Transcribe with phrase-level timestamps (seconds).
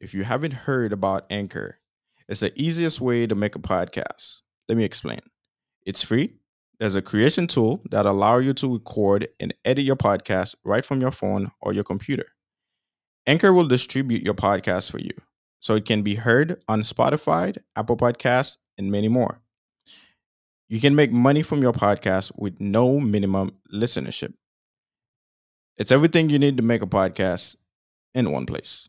[0.00, 1.78] If you haven't heard about Anchor,
[2.28, 4.42] it's the easiest way to make a podcast.
[4.68, 5.20] Let me explain.
[5.86, 6.34] It's free.
[6.80, 11.00] There's a creation tool that allow you to record and edit your podcast right from
[11.00, 12.26] your phone or your computer.
[13.26, 15.12] Anchor will distribute your podcast for you
[15.60, 19.40] so it can be heard on Spotify, Apple Podcasts, and many more.
[20.68, 24.34] You can make money from your podcast with no minimum listenership.
[25.76, 27.56] It's everything you need to make a podcast
[28.14, 28.88] in one place.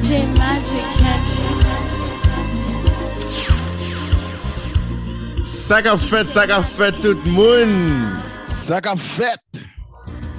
[0.00, 1.88] magic, magic, magic.
[5.46, 7.70] Sak ap fèt, sak ap fèt tout moun.
[8.48, 9.60] Sa ka fèt.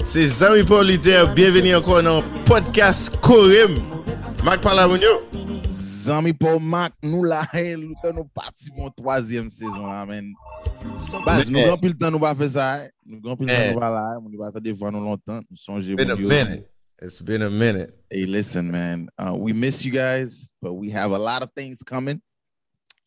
[0.05, 3.77] Se Zami Politer, bienveni ankon nan podcast Korem.
[4.43, 5.13] Mak pala moun yo.
[5.71, 10.33] Zami pou mak, nou la e, loutan nou pati moun toazyem sezon la men.
[11.21, 11.69] Bas, nou eh.
[11.69, 12.89] gampil tan nou ba fe sa e.
[13.05, 13.69] Nou gampil tan eh.
[13.69, 15.45] nou ba la e, moun nou ba ta devwa nou lontan.
[15.45, 16.25] Nou sonje moun yo.
[16.25, 16.80] Mene, mene.
[17.03, 17.97] It's been a minute.
[18.11, 21.81] Hey listen man uh, We miss you guys But we have a lot of things
[21.81, 22.21] coming.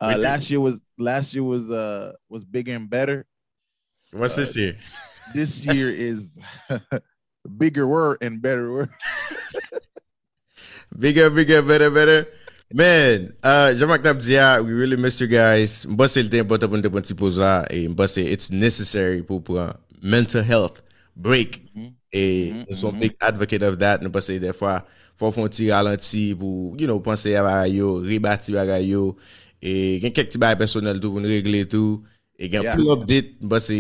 [0.00, 0.16] Uh.
[0.18, 3.24] Last year was Last year was uh was bigger and better.
[4.10, 4.78] What's this year?
[5.32, 6.40] This year is
[7.56, 8.90] Bigger word and better word.
[10.98, 12.28] Bigger, bigger, better, better.
[12.72, 15.84] Man, uh, Jean-Marc we really miss you guys.
[15.86, 19.42] Mbase l te importan pou nte pon ti poz la E mbase it's necessary pou
[19.58, 20.82] uh, mental health
[21.16, 21.62] break
[22.14, 22.66] E mm -hmm.
[22.70, 24.78] nou son big advocate of that, nou pase defwa
[25.18, 29.16] fò fon ti ralanti pou, you know, panse ya bagay yo, ribati bagay yo,
[29.58, 32.02] e gen kek ti bagay personel tou pou nou regle tou,
[32.34, 32.74] E gen yeah.
[32.74, 33.76] pou update mba se...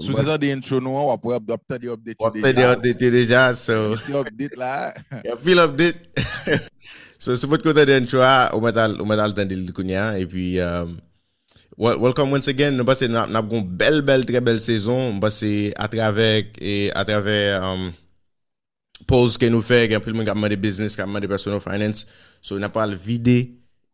[0.00, 2.40] Sou te dan de intro nou an wap wap dapte de update yo deja.
[2.40, 3.74] Wapte de update yo deja, so...
[4.00, 4.70] Ti update la.
[5.20, 6.00] Gen pil update.
[7.24, 10.14] So, sou pot kote de intro a, ah, ou metal al tan de likoun ya,
[10.20, 10.46] e pi...
[10.64, 11.13] Um, euh,
[11.76, 12.76] welcome once again.
[12.78, 17.04] Nou base nap nap gon bel bel tre bel sezon, base a travek e a
[17.06, 17.88] travek um,
[19.10, 22.08] pose ke nou fe, gen pil men kapman de business, kapman de personal finance.
[22.44, 23.38] So nou pal vide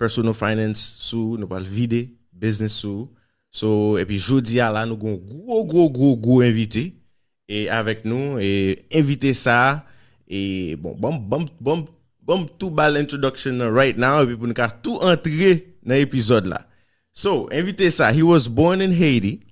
[0.00, 3.08] personal finance sou, nou pal vide business sou.
[3.50, 6.92] So, e pi jodi a la nou gon gro gro gro gro invite
[7.50, 9.82] e avek nou, e invite sa
[10.30, 11.88] E bon, bom, bom, bom,
[12.22, 16.46] bom tou bal introduction nan right now, epi pou nou ka tou entre nan epizod
[16.46, 16.60] la.
[17.12, 19.42] So, invite he was born in Haiti.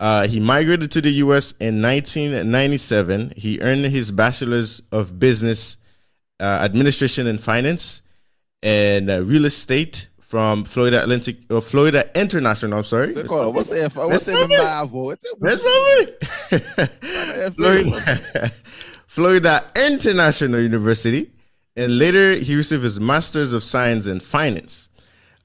[0.00, 3.34] Uh, he migrated to the US in 1997.
[3.36, 5.76] He earned his bachelor's of business
[6.40, 8.02] uh, administration and finance
[8.62, 13.12] and uh, real estate from Florida Atlantic, uh, Florida International, I'm sorry.
[13.12, 13.96] What's F?
[13.96, 15.04] What's F mba avou?
[15.04, 15.34] What's F?
[15.38, 15.62] That's.
[17.54, 18.52] Florida,
[19.06, 21.30] Florida International University,
[21.76, 24.88] and later he received his Master's of Science in Finance.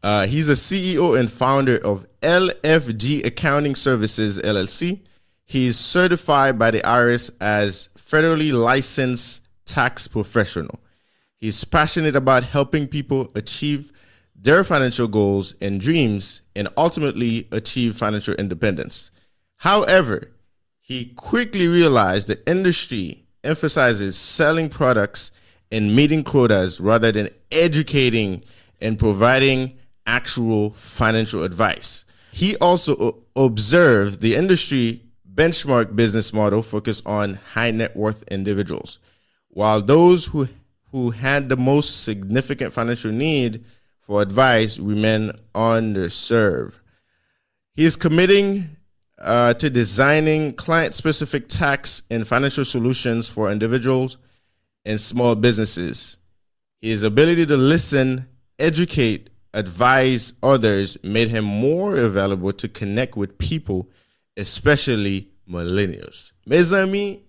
[0.07, 5.01] Uh, he's a CEO and founder of LFG Accounting Services LLC.
[5.43, 10.79] He's certified by the IRS as federally licensed tax professional.
[11.35, 13.91] He's passionate about helping people achieve
[14.33, 19.11] their financial goals and dreams and ultimately achieve financial independence.
[19.57, 20.31] However,
[20.79, 25.31] he quickly realized the industry emphasizes selling products
[25.69, 28.45] and meeting quotas rather than educating
[28.79, 29.76] and providing
[30.07, 32.05] actual financial advice.
[32.31, 38.99] He also observed the industry benchmark business model focused on high net worth individuals,
[39.49, 40.47] while those who
[40.91, 43.63] who had the most significant financial need
[43.99, 46.75] for advice remain underserved.
[47.73, 48.77] He is committing
[49.19, 54.17] uh, to designing client specific tax and financial solutions for individuals
[54.85, 56.17] and small businesses.
[56.81, 63.89] His ability to listen, educate, advise others made him more available to connect with people,
[64.35, 66.33] especially millennials.
[66.45, 67.19] Mes amis,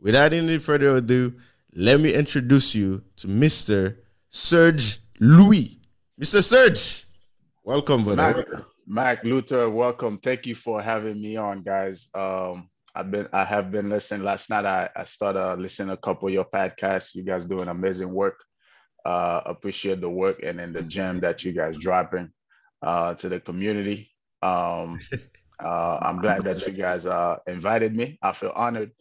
[0.00, 1.34] without any further ado,
[1.74, 3.96] let me introduce you to Mr.
[4.30, 5.78] Serge Louis.
[6.20, 6.42] Mr.
[6.42, 7.06] Serge,
[7.64, 8.66] welcome, brother.
[8.86, 10.18] Mac, Luther, welcome.
[10.18, 12.08] Thank you for having me on, guys.
[12.14, 14.24] Um, I've been I have been listening.
[14.24, 17.14] Last night I, I started listening a couple of your podcasts.
[17.14, 18.42] You guys doing amazing work.
[19.04, 22.30] Uh, appreciate the work and then the gem that you guys dropping
[22.82, 24.10] uh, to the community.
[24.42, 25.00] Um,
[25.64, 28.18] uh, I'm glad that you guys uh, invited me.
[28.22, 28.92] I feel honored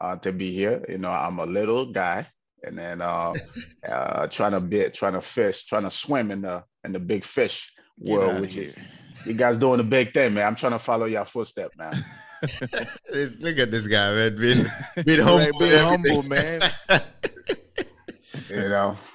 [0.00, 0.84] uh, to be here.
[0.88, 2.28] You know, I'm a little guy,
[2.62, 3.34] and then uh,
[3.88, 7.24] uh, trying to be trying to fish, trying to swim in the in the big
[7.24, 8.78] fish world, which is
[9.24, 10.46] you guys doing a big thing, man.
[10.46, 12.04] I'm trying to follow your footstep, man.
[13.12, 14.36] This- Look at this guy, man.
[14.36, 14.66] Being,
[15.04, 15.58] being Right, humble.
[15.58, 16.70] being humble, man.
[18.50, 18.96] You know.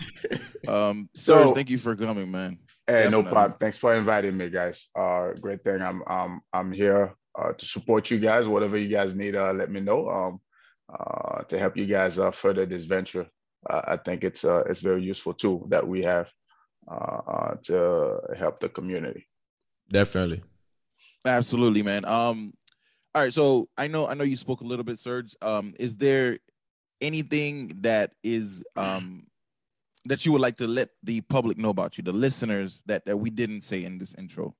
[0.67, 2.59] Um, So- Serge, thank you for coming, man.
[2.87, 3.55] Hey, no problem.
[3.59, 4.87] Thanks for inviting me, guys.
[4.95, 5.81] Uh, great thing.
[5.81, 8.47] I'm um I'm here uh, to support you guys.
[8.47, 10.09] Whatever you guys need, uh, let me know.
[10.09, 10.39] Um,
[10.93, 13.25] uh, to help you guys uh, further this venture.
[13.69, 16.29] Uh, I think it's uh, it's very useful tool that we have
[16.91, 19.27] uh, uh, to help the community.
[19.89, 20.43] Definitely,
[21.25, 22.05] absolutely, man.
[22.05, 22.53] Um,
[23.15, 25.35] all right, so I know I know you spoke a little bit, Serge.
[25.41, 26.39] Um, is there
[27.01, 29.27] anything that is um
[30.05, 33.17] that you would like to let the public know about you, the listeners that that
[33.17, 34.55] we didn't say in this intro?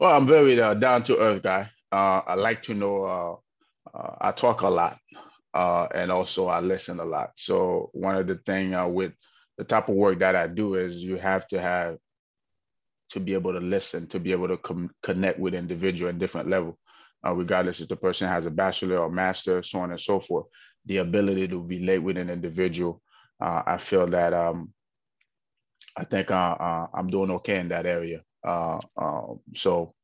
[0.00, 1.70] Well, I'm very uh, down to earth guy.
[1.92, 3.04] Uh, I like to know.
[3.04, 4.98] Uh, uh, I talk a lot,
[5.52, 7.32] uh, and also I listen a lot.
[7.36, 9.12] So one of the thing uh, with
[9.58, 11.98] the type of work that I do is you have to have
[13.10, 16.48] to be able to listen, to be able to com- connect with individual at different
[16.48, 16.76] level,
[17.24, 20.46] regardless if the person has a bachelor or master, so on and so forth.
[20.86, 23.00] The ability to relate with an individual,
[23.40, 24.72] I feel that um,
[25.96, 28.22] I think I'm doing okay in that area.
[28.46, 29.94] Uh, um, so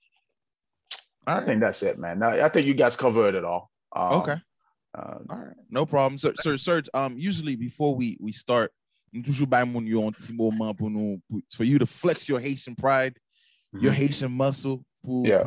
[1.27, 2.23] I think that's it, man.
[2.23, 3.71] I think you guys covered it all.
[3.95, 4.37] Um, okay.
[4.97, 6.19] Uh, all right, no problem.
[6.19, 8.73] So, sir, Serge, um, usually before we we start,
[11.55, 13.15] for you to flex your Haitian pride,
[13.75, 13.85] mm-hmm.
[13.85, 15.45] your Haitian muscle, yeah.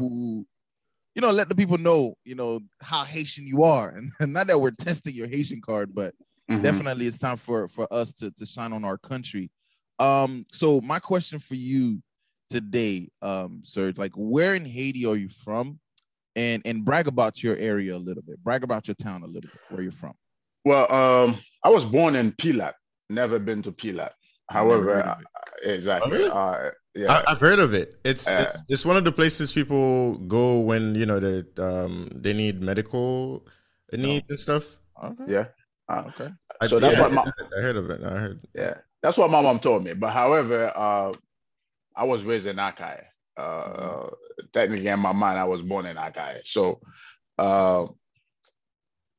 [1.15, 4.48] You know, let the people know, you know, how Haitian you are, and, and not
[4.48, 6.13] that we're testing your Haitian card, but
[6.50, 6.62] mm-hmm.
[6.62, 9.51] definitely it's time for for us to to shine on our country.
[10.00, 12.01] Um, so my question for you
[12.50, 13.98] today, um, Serge?
[13.98, 15.80] Like, where in Haiti are you from?
[16.36, 18.44] And and brag about your area a little bit.
[18.44, 19.62] Brag about your town a little bit.
[19.69, 20.13] Where you're from.
[20.66, 22.74] Well, um, I was born in Pilat.
[23.09, 24.12] Never been to Pilat.
[24.50, 25.18] However, I,
[25.68, 26.12] exactly.
[26.12, 26.31] Oh, really?
[26.31, 28.00] uh, yeah, I, have heard of it.
[28.04, 32.34] It's uh, it's one of the places people go when you know they um they
[32.34, 33.48] need medical
[33.92, 34.80] needs and stuff.
[35.04, 35.24] Okay.
[35.28, 35.45] Yeah.
[35.90, 36.30] Uh, okay.
[36.68, 38.04] So that's yeah, what my, I heard of it.
[38.04, 38.48] I heard.
[38.56, 39.94] Yeah, that's what my mom told me.
[39.94, 41.13] But however, uh,
[41.95, 43.04] I was raised in Akai.
[43.36, 44.45] Uh, mm-hmm.
[44.54, 46.42] Technically, in my mind, I was born in Akai.
[46.45, 46.80] So,
[47.38, 47.88] uh,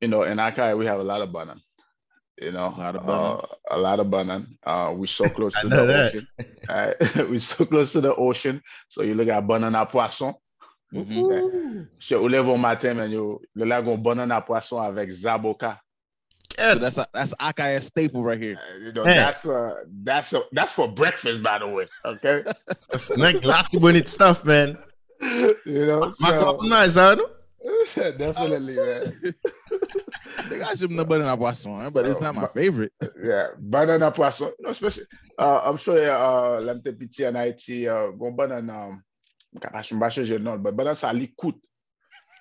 [0.01, 1.61] you know, in Akai, we have a lot of banan.
[2.41, 3.41] You know, a lot of banan.
[3.41, 4.59] Uh, a lot of banan.
[4.65, 6.15] Uh, we're so close to the that.
[6.15, 6.29] ocean.
[6.69, 7.17] Right?
[7.31, 8.63] we're so close to the ocean.
[8.89, 10.35] So you look at banana poisson.
[10.93, 11.83] Mm-hmm.
[11.99, 15.79] Je ou lève au matin, men yo, le lagon banana poisson avec zaboka.
[16.57, 18.57] So that's a, that's Akai staple right here.
[18.57, 21.87] Uh, you know, that's uh that's a, that's for breakfast, by the way.
[22.05, 22.45] Okay,
[22.91, 24.79] that's like lots of winning stuff, man.
[25.21, 27.17] You know, so, nice, huh?
[27.95, 29.35] Definitely, ah, man.
[30.51, 32.93] They got some banana poisson, eh, but it's not my favorite.
[33.23, 34.53] Yeah, banana poisson.
[34.61, 35.05] No, especially,
[35.39, 39.01] uh, I'm sure uh, lamte piti an Haiti, uh, gon banana,
[39.59, 41.21] kakash mbashe je non, but banana sa eh, eh, non.
[41.21, 41.57] li kout.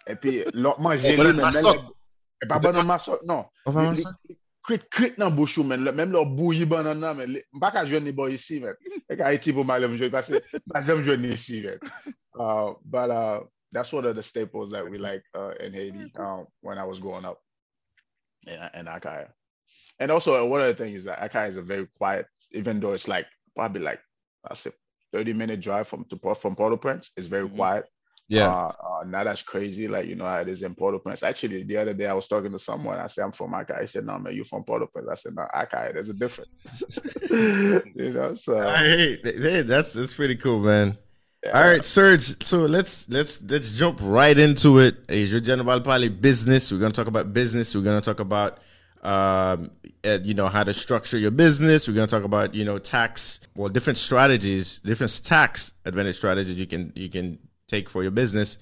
[0.07, 1.55] E pi, lop manje li men.
[2.43, 3.45] E pa banana masot, non.
[4.63, 7.39] Krit krit nan bouchou men, menm lor bouyi banana men.
[7.55, 8.75] Mpa ka jwen ni bo yisi men.
[9.07, 11.79] E ka Haiti pou ma lem jwen, pase ma jwen ni yisi men.
[12.83, 13.39] But, uh,
[13.73, 16.99] that's one of the staples that we like uh, in Haiti um, when I was
[16.99, 17.39] growing up
[18.47, 19.27] in, in Akaya.
[19.99, 22.93] And also one of the things is that Akaya is a very quiet, even though
[22.93, 23.25] it's like
[23.55, 23.99] probably like
[24.49, 24.71] I say
[25.11, 27.55] 30 minute drive from to from Port-au-Prince, it's very mm-hmm.
[27.55, 27.85] quiet.
[28.29, 28.47] Yeah.
[28.47, 31.23] Uh, uh, not as crazy, like, you know, how it is in Port-au-Prince.
[31.23, 32.97] Actually, the other day I was talking to someone.
[32.97, 33.81] I said, I'm from Akai.
[33.81, 35.07] He said, No, man, you from Port-au-Prince.
[35.11, 36.61] I said, No, Akai, there's a difference.
[37.29, 38.61] you know, so.
[38.61, 40.97] Hey, hey, that's, that's pretty cool, man.
[41.51, 42.41] All right, Serge.
[42.45, 45.03] So let's let's let's jump right into it.
[45.09, 46.71] Asia General Pali business.
[46.71, 47.75] We're gonna talk about business.
[47.75, 48.59] We're gonna talk about
[49.01, 49.71] um,
[50.03, 51.85] you know how to structure your business.
[51.85, 56.65] We're gonna talk about you know tax, well, different strategies, different tax advantage strategies you
[56.65, 58.57] can you can take for your business.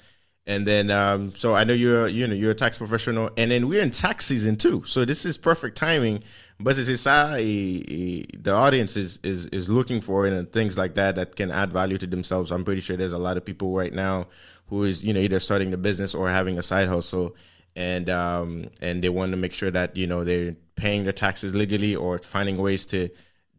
[0.47, 3.67] And then, um, so I know you're, you know, you're a tax professional, and then
[3.67, 4.83] we're in tax season too.
[4.85, 6.23] So this is perfect timing.
[6.59, 11.15] But it's uh, the audience is, is is looking for it and things like that
[11.15, 12.51] that can add value to themselves.
[12.51, 14.27] I'm pretty sure there's a lot of people right now
[14.67, 17.35] who is, you know, either starting a business or having a side hustle,
[17.75, 21.55] and um, and they want to make sure that you know they're paying their taxes
[21.55, 23.09] legally or finding ways to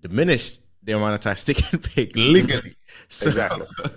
[0.01, 2.75] diminish the amount of tax they can pay legally.
[3.09, 3.67] So, exactly.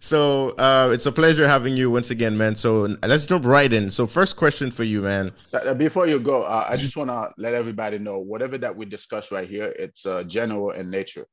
[0.00, 2.56] So uh, it's a pleasure having you once again, man.
[2.56, 3.90] So let's jump right in.
[3.90, 5.30] So first question for you, man.
[5.52, 8.86] Uh, before you go, uh, I just want to let everybody know whatever that we
[8.86, 11.26] discuss right here, it's uh, general in nature.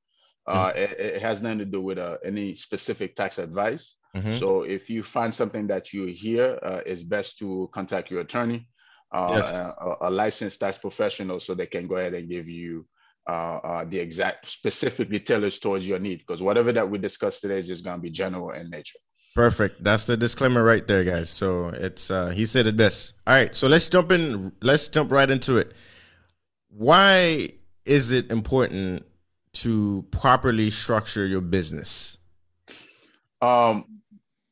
[0.45, 0.79] Uh, mm-hmm.
[0.79, 3.95] It, it, has nothing to do with uh, any specific tax advice.
[4.15, 4.35] Mm-hmm.
[4.35, 8.67] So if you find something that you hear, it's best to contact your attorney,
[9.13, 9.53] yes.
[9.53, 12.85] a, a licensed tax professional, so they can go ahead and give you
[13.27, 17.59] uh, uh, the exact specifically tailored towards your need because whatever that we discussed today
[17.59, 18.99] is just going to be general in nature.
[19.35, 19.83] Perfect.
[19.83, 21.29] That's the disclaimer right there, guys.
[21.29, 23.13] So it's uh, he said it best.
[23.27, 24.51] All right, so let's jump in.
[24.61, 25.73] Let's jump right into it.
[26.69, 27.49] Why
[27.85, 29.05] is it important
[29.53, 32.17] to properly structure your business?
[33.41, 34.01] Um,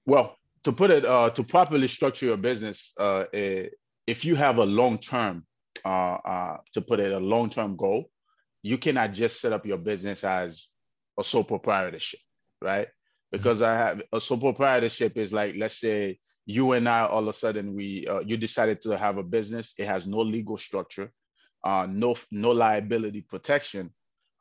[0.05, 4.65] well, to put it uh, to properly structure your business, uh, if you have a
[4.65, 5.45] long term,
[5.83, 8.09] uh, uh, to put it a long term goal,
[8.65, 10.65] you cannot just set up your business as
[11.19, 12.19] a sole proprietorship,
[12.63, 12.87] right?
[13.31, 16.17] Because I have a sole proprietorship is like, let's say
[16.47, 19.75] you and I all of a sudden we uh, you decided to have a business.
[19.77, 21.11] It has no legal structure,
[21.63, 23.91] uh, no no liability protection.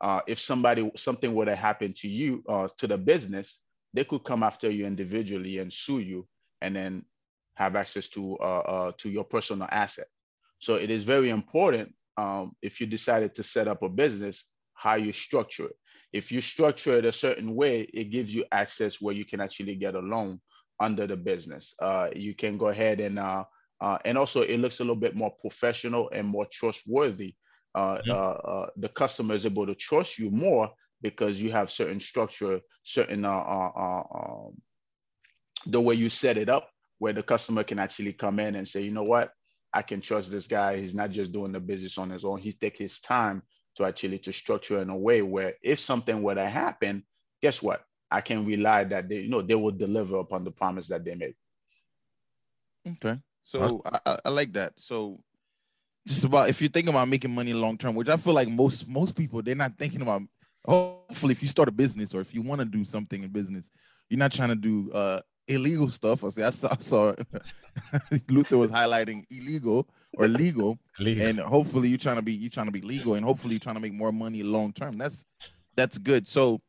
[0.01, 3.59] Uh, if somebody something were to happen to you uh, to the business,
[3.93, 6.27] they could come after you individually and sue you,
[6.61, 7.05] and then
[7.53, 10.07] have access to uh, uh, to your personal asset.
[10.57, 14.45] So it is very important um, if you decided to set up a business
[14.75, 15.77] how you structure it.
[16.13, 19.75] If you structure it a certain way, it gives you access where you can actually
[19.75, 20.39] get a loan
[20.79, 21.73] under the business.
[21.81, 23.43] Uh, you can go ahead and uh,
[23.81, 27.35] uh, and also it looks a little bit more professional and more trustworthy.
[27.73, 28.11] Uh, mm-hmm.
[28.11, 32.61] Uh, uh, the customer is able to trust you more because you have certain structure,
[32.83, 34.53] certain um,
[35.65, 36.69] the way you set it up,
[36.99, 39.31] where the customer can actually come in and say, you know what,
[39.75, 40.77] I can trust this guy.
[40.77, 42.39] He's not just doing the business on his own.
[42.39, 43.43] He take his time
[43.75, 47.03] to actually to structure in a way where if something were to happen,
[47.41, 47.83] guess what?
[48.09, 51.13] I can rely that they, you know, they will deliver upon the promise that they
[51.15, 51.35] made.
[52.87, 54.73] Okay, so I, I like that.
[54.77, 55.19] So
[56.07, 58.87] just about if you're thinking about making money long term, which I feel like most
[58.87, 60.21] most people they're not thinking about.
[60.65, 63.69] Hopefully, if you start a business or if you want to do something in business,
[64.09, 66.23] you're not trying to do uh, illegal stuff.
[66.23, 67.15] I see, I saw, I saw
[68.29, 69.87] Luther was highlighting illegal
[70.17, 73.25] or legal, legal, and hopefully you're trying to be you trying to be legal, and
[73.25, 74.97] hopefully you're trying to make more money long term.
[74.97, 75.25] That's
[75.75, 76.27] that's good.
[76.27, 76.61] So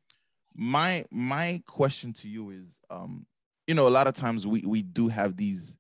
[0.56, 3.26] my my question to you is um
[3.66, 5.76] you know a lot of times we we do have these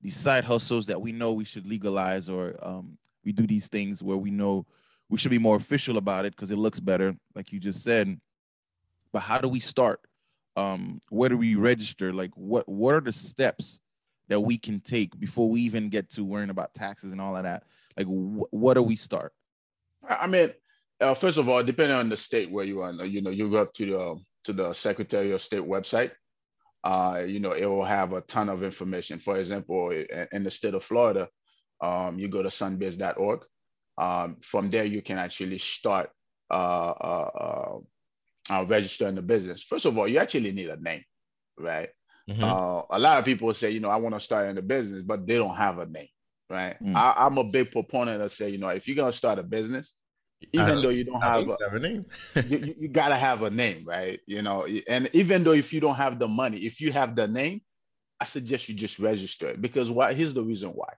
[0.00, 4.02] these side hustles that we know we should legalize or um we do these things
[4.02, 4.64] where we know
[5.08, 8.18] we should be more official about it because it looks better like you just said
[9.12, 10.00] but how do we start
[10.56, 13.78] um where do we register like what what are the steps
[14.28, 17.42] that we can take before we even get to worrying about taxes and all of
[17.42, 17.64] that
[17.96, 19.32] like wh- what do we start
[20.08, 20.52] i mean
[21.02, 23.60] uh, first of all, depending on the state where you are, you know, you go
[23.62, 26.12] up to the to the Secretary of State website.
[26.84, 29.18] Uh, you know, it will have a ton of information.
[29.18, 29.90] For example,
[30.32, 31.28] in the state of Florida,
[31.80, 33.44] um, you go to sunbiz.org.
[33.98, 36.10] Um, from there, you can actually start
[36.50, 37.78] uh,
[38.50, 39.62] uh, uh, uh, registering the business.
[39.62, 41.04] First of all, you actually need a name,
[41.58, 41.88] right?
[42.28, 42.44] Mm-hmm.
[42.44, 45.02] Uh, a lot of people say, you know, I want to start in the business,
[45.02, 46.08] but they don't have a name,
[46.48, 46.76] right?
[46.82, 46.94] Mm.
[46.96, 49.92] I, I'm a big proponent of say, you know, if you're gonna start a business,
[50.52, 52.04] even though you don't have a, have a, name
[52.48, 55.94] you, you, gotta have a name right you know and even though if you don't
[55.94, 57.60] have the money if you have the name
[58.20, 60.92] i suggest you just register it because why here's the reason why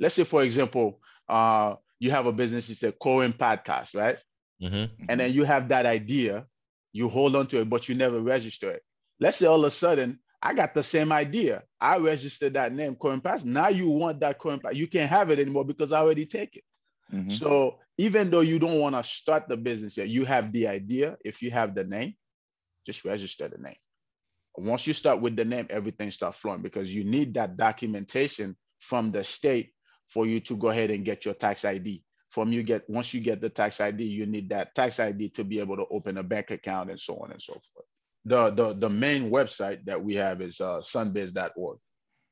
[0.00, 4.18] let's say for example uh you have a business it's a Cohen podcast right
[4.60, 4.92] mm-hmm.
[5.08, 6.44] and then you have that idea
[6.92, 8.82] you hold on to it but you never register it
[9.20, 11.64] let's say all of a sudden I got the same idea.
[11.80, 13.44] I registered that name, Cohen Pass.
[13.44, 14.74] Now you want that Cohen Pass.
[14.74, 16.64] You can't have it anymore because I already take it.
[17.12, 17.30] Mm-hmm.
[17.30, 21.16] So even though you don't want to start the business yet, you have the idea.
[21.24, 22.14] If you have the name,
[22.86, 23.76] just register the name.
[24.56, 29.10] Once you start with the name, everything starts flowing because you need that documentation from
[29.10, 29.72] the state
[30.08, 32.02] for you to go ahead and get your tax ID.
[32.38, 35.42] From you get once you get the tax ID, you need that tax ID to
[35.42, 37.86] be able to open a bank account and so on and so forth.
[38.24, 41.78] The the, the main website that we have is uh, sunbiz.org.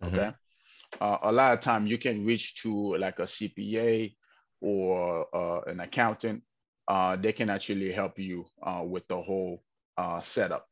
[0.05, 0.07] Mm-hmm.
[0.07, 0.29] Okay.
[0.29, 1.05] Mm-hmm.
[1.05, 4.15] Uh, a lot of time you can reach to like a CPA
[4.61, 6.45] or uh, an accountant,
[6.87, 9.65] uh, they can actually help you uh, with the whole
[9.99, 10.69] uh, setup.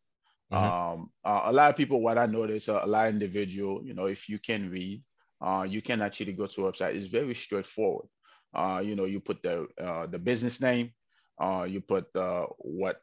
[0.53, 0.65] Mm-hmm.
[0.65, 4.07] Um, uh, a lot of people, what I notice, a lot of individual, you know,
[4.07, 5.03] if you can read,
[5.45, 6.95] uh, you can actually go to a website.
[6.95, 8.07] It's very straightforward.
[8.83, 9.67] You know, you put the
[10.11, 10.93] the business name,
[11.69, 12.07] you put
[12.59, 13.01] what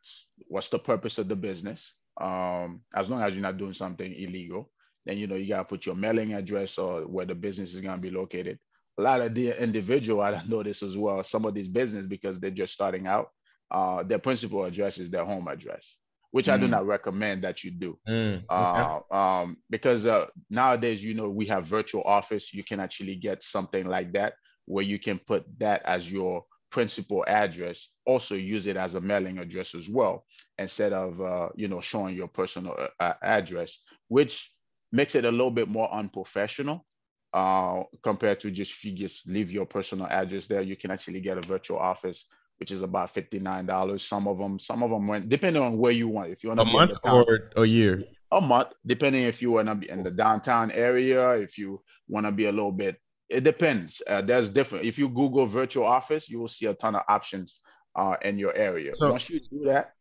[0.47, 1.93] what's the purpose of the business.
[2.19, 4.69] Um, as long as you're not doing something illegal,
[5.05, 8.01] then you know you gotta put your mailing address or where the business is gonna
[8.01, 8.59] be located
[8.97, 12.39] a lot of the individual I know this as well, some of these business because
[12.39, 13.29] they're just starting out,
[13.71, 15.97] uh, their principal address is their home address,
[16.31, 16.53] which mm.
[16.53, 16.71] I do mm.
[16.71, 17.97] not recommend that you do.
[18.07, 18.43] Mm.
[18.49, 22.53] Uh, um, because uh, nowadays, you know, we have virtual office.
[22.53, 24.33] You can actually get something like that
[24.71, 27.89] where you can put that as your principal address.
[28.05, 30.25] Also use it as a mailing address as well,
[30.57, 34.51] instead of uh, you know showing your personal uh, address, which
[34.91, 36.85] makes it a little bit more unprofessional
[37.33, 41.21] uh, compared to just if you just leave your personal address there, you can actually
[41.21, 42.25] get a virtual office,
[42.57, 44.03] which is about fifty nine dollars.
[44.03, 46.29] Some of them, some of them went depending on where you want.
[46.29, 47.25] If you want a month or
[47.57, 51.57] a year, a month, depending if you want to be in the downtown area, if
[51.57, 52.97] you want to be a little bit.
[53.31, 54.01] It depends.
[54.05, 54.83] Uh, there's different.
[54.85, 57.61] If you Google virtual office, you will see a ton of options
[57.95, 58.91] uh, in your area.
[58.97, 59.93] So, Once you do that,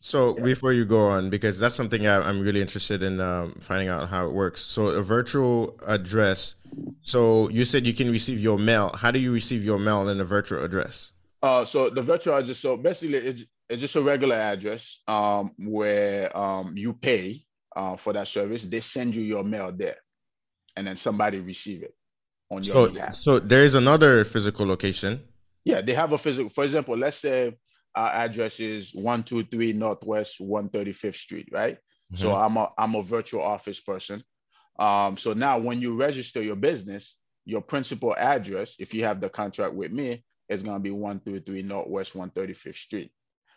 [0.00, 0.44] So yeah.
[0.44, 4.08] before you go on, because that's something I, am really interested in um, finding out
[4.08, 4.62] how it works.
[4.62, 6.54] So a virtual address.
[7.02, 8.90] So you said you can receive your mail.
[8.94, 11.12] How do you receive your mail in a virtual address?
[11.42, 12.58] Uh, so the virtual address.
[12.58, 17.44] So basically, it's, it's just a regular address um, where um, you pay
[17.76, 18.62] uh, for that service.
[18.62, 19.98] They send you your mail there,
[20.76, 21.94] and then somebody receive it
[22.50, 23.16] on your so, behalf.
[23.16, 25.20] So there is another physical location.
[25.64, 26.50] Yeah, they have a physical.
[26.50, 27.56] For example, let's say
[27.94, 31.76] our address is 123 Northwest 135th Street, right?
[32.12, 32.22] Mm-hmm.
[32.22, 34.22] So I'm a I'm a virtual office person.
[34.78, 39.28] Um, so now when you register your business, your principal address, if you have the
[39.28, 43.10] contract with me, is gonna be 133 Northwest 135th Street.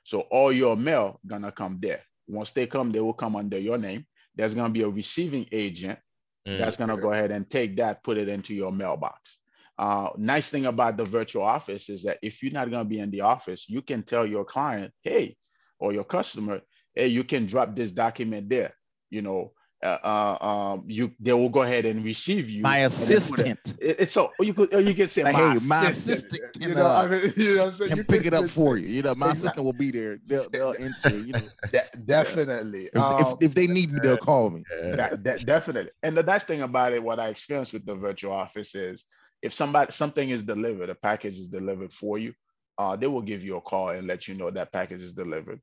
[0.03, 2.01] So all your mail gonna come there.
[2.27, 4.05] Once they come, they will come under your name.
[4.35, 5.99] There's gonna be a receiving agent
[6.47, 6.57] mm-hmm.
[6.57, 9.37] that's gonna go ahead and take that, put it into your mailbox.
[9.81, 12.99] Uh, nice thing about the virtual office is that if you're not going to be
[12.99, 15.35] in the office, you can tell your client, hey,
[15.79, 16.61] or your customer,
[16.93, 18.75] hey, you can drop this document there.
[19.09, 22.61] You know, uh, uh, um, you they will go ahead and receive you.
[22.61, 23.59] My assistant.
[23.79, 26.53] It, it's so you could you can say my, hey, my assistant.
[26.53, 28.87] Can, you know, uh, I mean, you know, can you pick it up for you.
[28.87, 30.19] You know, my assistant will be there.
[30.25, 31.17] They'll they'll answer.
[31.17, 32.89] You know, De- definitely.
[32.93, 34.63] If, um, if, if, they need me, they'll call me.
[34.81, 35.91] That, that, definitely.
[36.03, 39.05] And the nice thing about it, what I experienced with the virtual office is
[39.41, 42.33] if somebody something is delivered, a package is delivered for you,
[42.77, 45.59] uh, they will give you a call and let you know that package is delivered.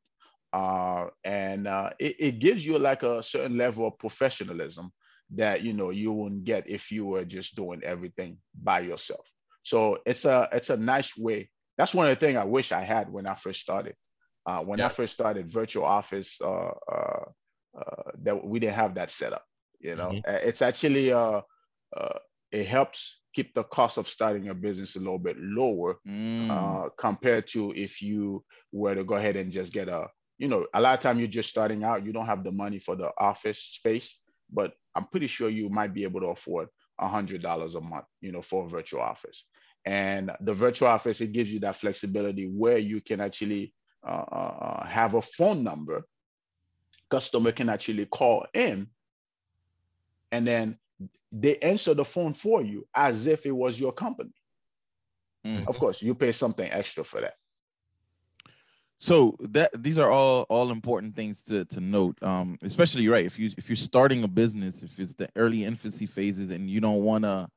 [0.52, 4.90] Uh, and uh, it, it, gives you like a certain level of professionalism
[5.34, 9.26] that you know you wouldn't get if you were just doing everything by yourself.
[9.62, 11.50] So it's a it's a nice way.
[11.76, 13.94] That's one of the things I wish I had when I first started.
[14.46, 14.86] Uh, when yeah.
[14.86, 17.24] I first started virtual office, uh, uh,
[18.22, 19.44] that we didn't have that set up.
[19.80, 20.48] You know, mm-hmm.
[20.48, 21.12] it's actually
[22.50, 26.50] it helps keep the cost of starting your business a little bit lower mm.
[26.50, 30.08] uh, compared to if you were to go ahead and just get a
[30.38, 32.78] you know a lot of time you're just starting out you don't have the money
[32.78, 34.18] for the office space
[34.52, 36.68] but i'm pretty sure you might be able to afford
[37.00, 39.44] a hundred dollars a month you know for a virtual office
[39.84, 43.72] and the virtual office it gives you that flexibility where you can actually
[44.06, 46.02] uh, uh, uh have a phone number
[47.10, 48.86] customer can actually call in
[50.32, 50.78] and then
[51.32, 54.32] they answer the phone for you as if it was your company.
[55.46, 55.68] Mm-hmm.
[55.68, 57.34] Of course, you pay something extra for that.
[58.98, 62.20] So that these are all all important things to to note.
[62.22, 66.06] Um, especially right if you if you're starting a business, if it's the early infancy
[66.06, 67.48] phases, and you don't want to,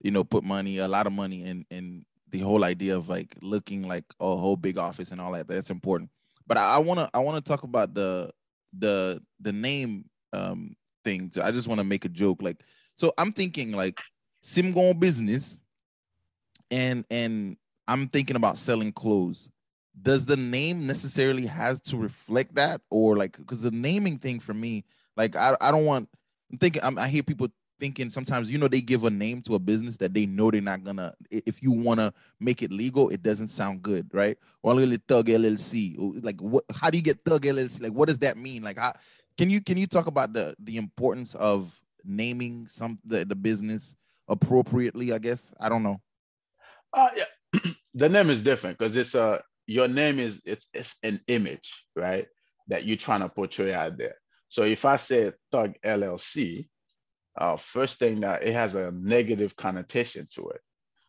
[0.00, 3.34] you know, put money a lot of money in in the whole idea of like
[3.42, 5.48] looking like a whole big office and all that.
[5.48, 6.10] That's important.
[6.46, 8.30] But I want to I want to talk about the
[8.78, 11.32] the the name um thing.
[11.42, 12.62] I just want to make a joke like
[12.94, 14.00] so I'm thinking like
[14.42, 15.58] sim going business,
[16.70, 17.56] and and
[17.88, 19.50] I'm thinking about selling clothes.
[20.00, 24.54] Does the name necessarily has to reflect that, or like because the naming thing for
[24.54, 24.84] me,
[25.16, 26.08] like I I don't want.
[26.50, 27.48] I'm thinking I'm, I hear people
[27.80, 30.60] thinking sometimes you know they give a name to a business that they know they're
[30.60, 34.38] not gonna if you want to make it legal it doesn't sound good right?
[34.62, 38.18] Or little thug llc like what how do you get thug llc like what does
[38.20, 38.62] that mean?
[38.62, 38.92] Like how
[39.36, 41.72] can you can you talk about the the importance of
[42.04, 43.96] naming some the, the business
[44.28, 45.52] appropriately i guess?
[45.60, 46.00] I don't know.
[46.92, 47.60] Uh yeah
[47.94, 51.84] the name is different because it's a uh, your name is it's it's an image
[51.96, 52.26] right
[52.68, 54.14] that you're trying to portray out there
[54.48, 56.68] so if i say thug llc
[57.38, 60.60] uh first thing that it has a negative connotation to it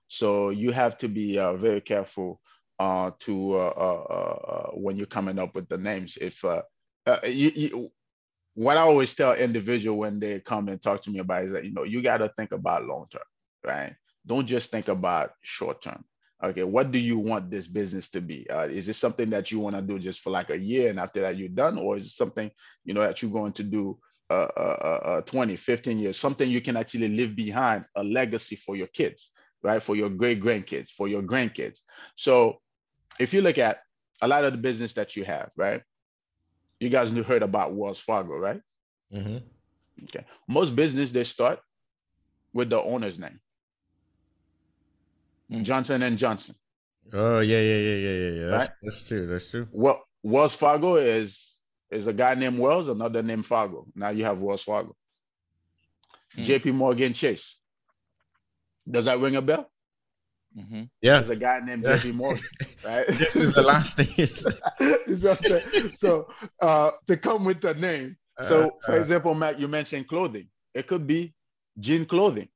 [0.07, 2.39] so you have to be uh, very careful
[2.79, 6.17] uh, to uh, uh, uh when you're coming up with the names.
[6.19, 6.61] If uh,
[7.23, 7.91] you, you,
[8.53, 11.65] what I always tell individual when they come and talk to me about is that
[11.65, 13.23] you know you got to think about long term,
[13.65, 13.95] right?
[14.25, 16.03] Don't just think about short term.
[16.45, 18.47] Okay, what do you want this business to be?
[18.49, 20.99] Uh, is this something that you want to do just for like a year and
[20.99, 22.51] after that you're done, or is it something
[22.83, 23.97] you know that you're going to do
[24.29, 26.17] uh, uh, uh, uh 20, 15 years?
[26.17, 29.31] Something you can actually leave behind a legacy for your kids,
[29.63, 29.81] right?
[29.81, 31.79] For your great grandkids, for your grandkids.
[32.15, 32.57] So
[33.19, 33.79] if you look at
[34.21, 35.81] a lot of the business that you have, right?
[36.79, 38.61] you guys knew heard about Wells Fargo, right?
[39.13, 39.37] Mm-hmm.
[40.03, 40.25] Okay.
[40.47, 41.59] Most business they start
[42.53, 43.39] with the owner's name.
[45.51, 45.63] Mm.
[45.63, 46.55] Johnson and Johnson.
[47.13, 48.47] Oh yeah, yeah, yeah, yeah, yeah, yeah.
[48.47, 48.77] That's, right?
[48.81, 49.27] that's true.
[49.27, 49.67] That's true.
[49.71, 51.53] Well, Wells Fargo is
[51.91, 53.85] is a guy named Wells, another named Fargo.
[53.95, 54.95] Now you have Wells Fargo.
[56.35, 56.43] Mm.
[56.43, 56.71] J.P.
[56.71, 57.55] Morgan Chase.
[58.89, 59.69] Does that ring a bell?
[60.57, 60.83] Mm-hmm.
[61.01, 62.11] Yeah, there's a guy named J.P.
[62.13, 62.43] Morgan,
[62.83, 63.05] right?
[63.07, 64.27] this is the last name.
[65.99, 66.27] so
[66.61, 68.17] uh, to come with the name.
[68.47, 70.47] So, uh, for uh, example, Matt, you mentioned clothing.
[70.73, 71.33] It could be
[71.79, 72.49] Jean Clothing,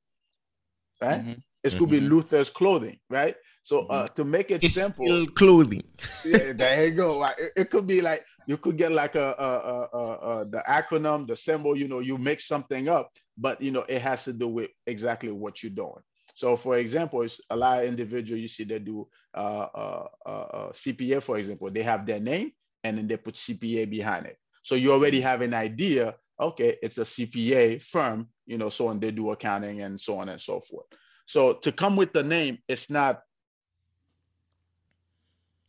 [1.02, 1.22] right?
[1.22, 1.34] Mm-hmm.
[1.64, 1.92] It could mm-hmm.
[1.92, 3.36] be Luther's Clothing, right?
[3.64, 4.16] So uh, mm-hmm.
[4.16, 5.84] to make it it's simple, clothing.
[6.26, 7.24] yeah, there you go.
[7.24, 11.28] It, it, could be like you could get like a, a, a, a, the acronym,
[11.28, 11.78] the symbol.
[11.78, 15.32] You know, you make something up, but you know it has to do with exactly
[15.32, 16.02] what you're doing.
[16.40, 20.30] So, for example, it's a lot of individuals you see they do uh, uh, uh,
[20.30, 22.54] uh CPA, for example, they have their name
[22.86, 24.38] and then they put CPA behind it.
[24.64, 26.16] So you already have an idea.
[26.40, 30.30] Okay, it's a CPA firm, you know, so on they do accounting and so on
[30.30, 30.86] and so forth.
[31.30, 33.22] So to come with the name, it's not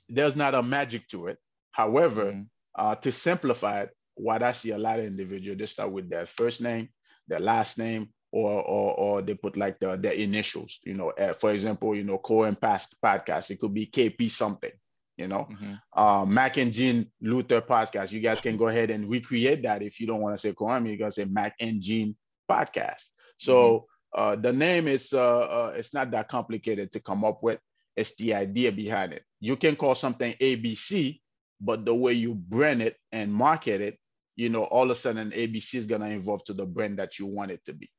[0.09, 1.37] there's not a magic to it.
[1.71, 2.43] However, mm-hmm.
[2.75, 6.25] uh, to simplify it, what I see a lot of individuals, they start with their
[6.25, 6.89] first name,
[7.29, 10.81] their last name, or or, or they put like the, their initials.
[10.83, 14.73] You know, uh, for example, you know, Cohen Past Podcast, it could be KP something.
[15.19, 15.75] You know, mm-hmm.
[15.93, 18.13] uh, Mac and Gene Luther Podcast.
[18.13, 20.87] You guys can go ahead and recreate that if you don't want to say Cohen,
[20.87, 22.17] you're gonna say Mac and Gene
[22.51, 23.05] Podcast.
[23.37, 23.85] So mm-hmm.
[24.13, 27.61] Uh, the name is uh, uh, it's not that complicated to come up with.
[27.97, 29.25] It's the idea behind it.
[29.41, 31.21] You can call something ABC,
[31.61, 33.99] but the way you brand it and market it,
[34.37, 37.27] you know, all of a sudden ABC is gonna evolve to the brand that you
[37.27, 37.91] want it to be.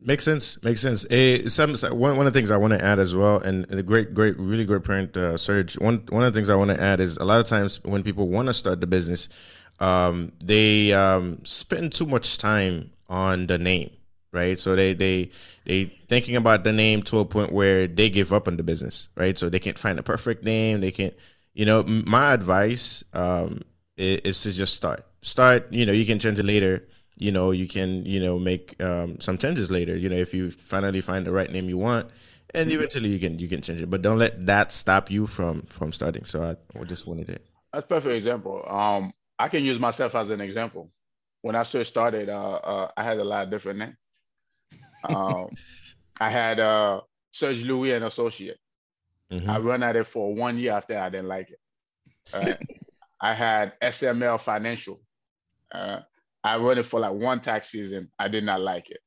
[0.00, 0.62] Makes sense.
[0.62, 1.04] Makes sense.
[1.10, 3.80] A, some, one, one of the things I want to add as well, and, and
[3.80, 5.76] a great, great, really great point, uh, Serge.
[5.76, 8.04] One, one of the things I want to add is a lot of times when
[8.04, 9.28] people want to start the business,
[9.80, 13.90] um, they um, spend too much time on the name
[14.32, 14.58] right?
[14.58, 15.30] So they they
[15.64, 19.08] they thinking about the name to a point where they give up on the business,
[19.16, 19.38] right?
[19.38, 20.80] So they can't find the perfect name.
[20.80, 21.14] They can't,
[21.54, 21.82] you know.
[21.84, 23.62] My advice um,
[23.96, 25.04] is, is to just start.
[25.22, 25.72] Start.
[25.72, 26.86] You know, you can change it later.
[27.16, 29.96] You know, you can you know make um, some changes later.
[29.96, 32.10] You know, if you finally find the right name you want,
[32.54, 33.90] and eventually you can you can change it.
[33.90, 36.24] But don't let that stop you from from starting.
[36.24, 37.38] So I, just wanted to.
[37.72, 38.64] That's perfect example.
[38.66, 40.90] Um, I can use myself as an example.
[41.42, 43.96] When I first started, uh, uh, I had a lot of different names.
[45.04, 45.48] Um,
[46.20, 47.00] I had uh,
[47.32, 48.58] Serge Louis and Associate.
[49.30, 49.50] Mm-hmm.
[49.50, 51.60] I run at it for one year after I didn't like it.
[52.32, 52.54] Uh,
[53.20, 55.00] I had SML Financial.
[55.72, 56.00] Uh,
[56.42, 58.10] I run it for like one tax season.
[58.18, 59.00] I did not like it.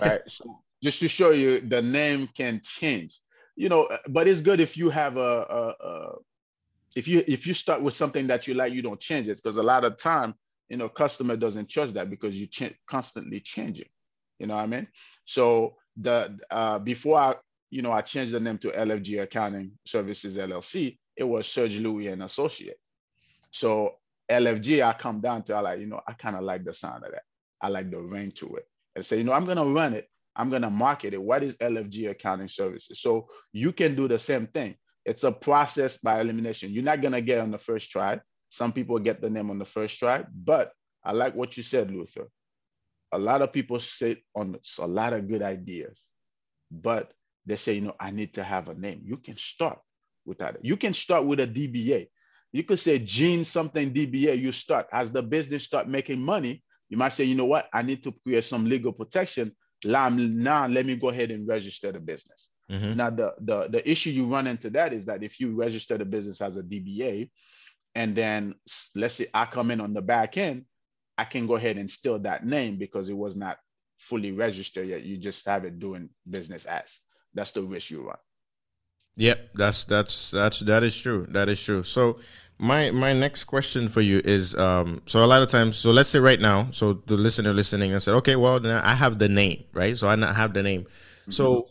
[0.00, 0.20] Right.
[0.26, 3.18] so just to show you, the name can change.
[3.56, 6.12] You know, uh, but it's good if you have a, a, a
[6.96, 9.56] if you if you start with something that you like, you don't change it because
[9.56, 10.34] a lot of time,
[10.68, 13.88] you know, customer doesn't trust that because you ch- constantly changing.
[14.38, 14.88] You know what I mean?
[15.24, 17.34] So the uh, before I,
[17.70, 20.98] you know, I changed the name to LFG Accounting Services LLC.
[21.16, 22.76] It was Serge Louis and Associate.
[23.50, 23.94] So
[24.30, 27.04] LFG, I come down to I like, you know, I kind of like the sound
[27.04, 27.22] of that.
[27.60, 28.66] I like the ring to it.
[28.96, 30.08] And say, you know, I'm gonna run it.
[30.36, 31.22] I'm gonna market it.
[31.22, 33.00] What is LFG Accounting Services?
[33.00, 34.76] So you can do the same thing.
[35.04, 36.72] It's a process by elimination.
[36.72, 38.20] You're not gonna get on the first try.
[38.50, 40.72] Some people get the name on the first try, but
[41.04, 42.28] I like what you said, Luther
[43.14, 46.02] a lot of people sit on a lot of good ideas,
[46.70, 47.12] but
[47.46, 49.02] they say, you know, I need to have a name.
[49.04, 49.78] You can start
[50.26, 50.56] with that.
[50.62, 52.08] You can start with a DBA.
[52.52, 54.38] You could say Gene something DBA.
[54.38, 56.64] You start as the business start making money.
[56.88, 57.68] You might say, you know what?
[57.72, 59.52] I need to create some legal protection.
[59.84, 62.48] Now let me go ahead and register the business.
[62.70, 62.96] Mm-hmm.
[62.96, 66.06] Now the, the the issue you run into that is that if you register the
[66.06, 67.30] business as a DBA,
[67.94, 68.54] and then
[68.94, 70.64] let's say I come in on the back end
[71.16, 73.58] I can go ahead and steal that name because it was not
[73.98, 75.02] fully registered yet.
[75.02, 76.98] You just have it doing business as.
[77.34, 78.16] That's the risk you run.
[79.16, 81.26] Yep, that's that's that's that is true.
[81.30, 81.84] That is true.
[81.84, 82.18] So
[82.58, 86.08] my my next question for you is um so a lot of times so let's
[86.08, 89.28] say right now so the listener listening and said okay well then I have the
[89.28, 91.32] name right so I not have the name mm-hmm.
[91.32, 91.68] so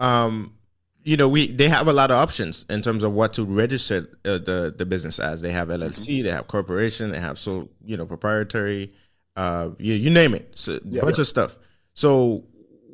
[0.00, 0.54] um
[1.04, 4.08] you know, we they have a lot of options in terms of what to register
[4.24, 5.40] uh, the the business as.
[5.40, 6.24] They have LLC, mm-hmm.
[6.24, 8.92] they have corporation, they have so you know proprietary,
[9.36, 11.22] uh, you you name it, so yeah, bunch yeah.
[11.22, 11.58] of stuff.
[11.94, 12.44] So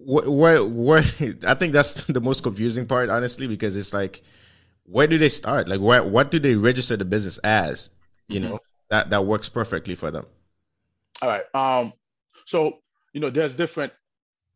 [0.04, 1.04] what what what?
[1.46, 4.22] I think that's the most confusing part, honestly, because it's like,
[4.84, 5.68] where do they start?
[5.68, 7.90] Like, what what do they register the business as?
[8.28, 8.50] You mm-hmm.
[8.50, 8.58] know,
[8.90, 10.24] that that works perfectly for them.
[11.20, 11.44] All right.
[11.54, 11.92] Um.
[12.46, 12.78] So
[13.12, 13.92] you know, there's different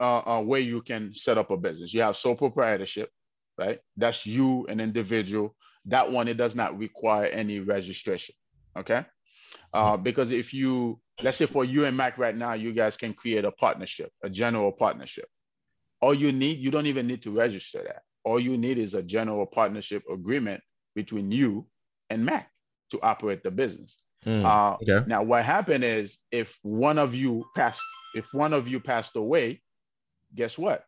[0.00, 1.92] uh, uh way you can set up a business.
[1.92, 3.10] You have sole proprietorship
[3.58, 3.80] right?
[3.96, 5.54] That's you, an individual.
[5.86, 8.34] That one, it does not require any registration,
[8.76, 9.04] okay?
[9.72, 13.12] Uh, because if you, let's say for you and Mac right now, you guys can
[13.12, 15.26] create a partnership, a general partnership.
[16.00, 18.02] All you need, you don't even need to register that.
[18.24, 20.62] All you need is a general partnership agreement
[20.94, 21.66] between you
[22.10, 22.50] and Mac
[22.90, 23.98] to operate the business.
[24.26, 25.04] Mm, uh, okay.
[25.08, 27.82] Now, what happened is if one of you passed,
[28.14, 29.62] if one of you passed away,
[30.34, 30.84] guess what?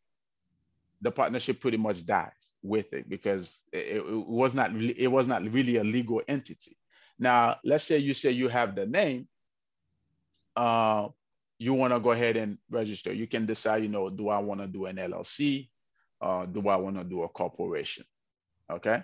[1.00, 5.28] The partnership pretty much dies with it because it, it was not really, it was
[5.28, 6.76] not really a legal entity.
[7.18, 9.28] Now, let's say you say you have the name,
[10.56, 11.08] uh,
[11.58, 13.12] you want to go ahead and register.
[13.12, 15.68] You can decide, you know, do I want to do an LLC?
[16.20, 18.04] Uh, do I want to do a corporation?
[18.72, 19.02] Okay.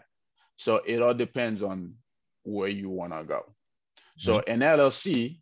[0.57, 1.94] So it all depends on
[2.42, 3.44] where you want to go.
[4.16, 4.51] So mm-hmm.
[4.51, 5.38] an LLC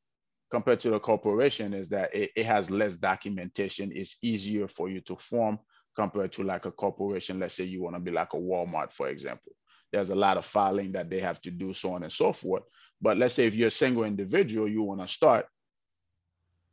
[0.50, 3.92] compared to the corporation is that it, it has less documentation.
[3.94, 5.58] It's easier for you to form
[5.98, 7.40] compared to like a corporation.
[7.40, 9.52] Let's say you want to be like a Walmart, for example.
[9.92, 12.62] There's a lot of filing that they have to do, so on and so forth.
[13.02, 15.46] But let's say if you're a single individual, you want to start,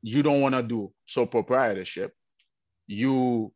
[0.03, 2.13] you don't want to do sole proprietorship.
[2.85, 3.51] You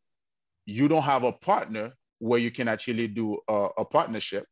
[0.65, 4.45] you don't have a partner where you can actually do a, a partnership,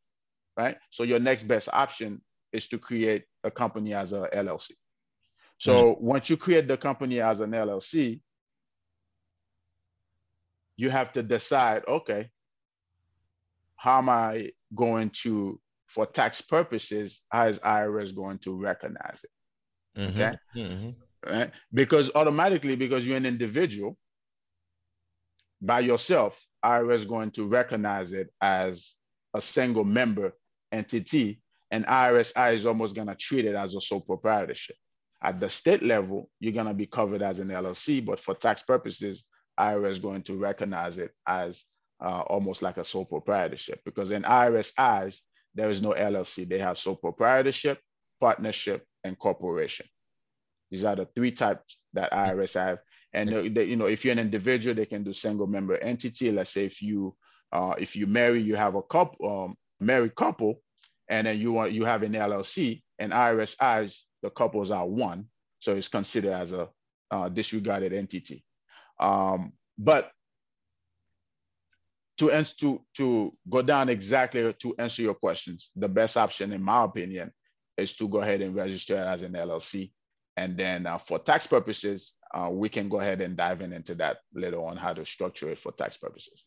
[0.56, 0.76] right?
[0.90, 4.70] So your next best option is to create a company as a LLC.
[5.58, 6.06] So mm-hmm.
[6.06, 8.20] once you create the company as an LLC,
[10.78, 12.30] you have to decide, okay,
[13.76, 20.00] how am I going to, for tax purposes, how is IRS going to recognize it?
[20.00, 20.20] Mm-hmm.
[20.20, 20.36] Okay.
[20.56, 21.30] Mm-hmm.
[21.30, 21.50] Right?
[21.74, 23.98] Because automatically, because you're an individual
[25.60, 28.94] by yourself, IRS going to recognize it as
[29.34, 30.32] a single member
[30.70, 31.40] entity,
[31.72, 34.76] and IRSI is almost going to treat it as a sole proprietorship.
[35.22, 38.62] At the state level, you're going to be covered as an LLC, but for tax
[38.62, 39.24] purposes,
[39.58, 41.64] IRS is going to recognize it as
[42.00, 45.20] uh, almost like a sole proprietorship because in IRS eyes,
[45.54, 46.48] there is no LLC.
[46.48, 47.80] They have sole proprietorship,
[48.20, 49.86] partnership, and corporation.
[50.70, 52.78] These are the three types that IRS have.
[53.12, 56.30] And they, you know, if you're an individual, they can do single member entity.
[56.30, 57.16] Let's say if you
[57.50, 60.60] uh, if you marry, you have a couple um, married couple,
[61.08, 65.26] and then you want you have an LLC, and IRS eyes the couples are one,
[65.60, 66.68] so it's considered as a
[67.10, 68.44] uh, disregarded entity.
[69.00, 70.10] Um, but
[72.18, 76.62] to answer to to go down exactly to answer your questions, the best option, in
[76.62, 77.32] my opinion,
[77.76, 79.92] is to go ahead and register as an LLC,
[80.36, 83.94] and then uh, for tax purposes, uh, we can go ahead and dive in into
[83.96, 86.44] that later on how to structure it for tax purposes.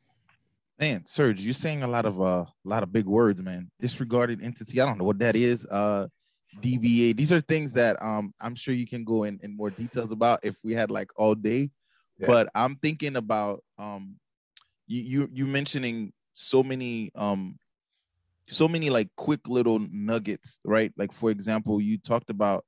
[0.78, 3.72] Man, Serge, you're saying a lot of uh, a lot of big words, man.
[3.80, 4.82] Disregarded entity.
[4.82, 5.66] I don't know what that is.
[5.68, 6.08] Uh,
[6.60, 7.16] DBA.
[7.16, 10.40] These are things that um I'm sure you can go in, in more details about
[10.44, 11.70] if we had like all day.
[12.18, 12.28] Yeah.
[12.28, 14.16] But I'm thinking about um
[14.88, 17.58] you you you mentioning so many um
[18.48, 20.92] so many like quick little nuggets, right?
[20.98, 22.66] Like for example, you talked about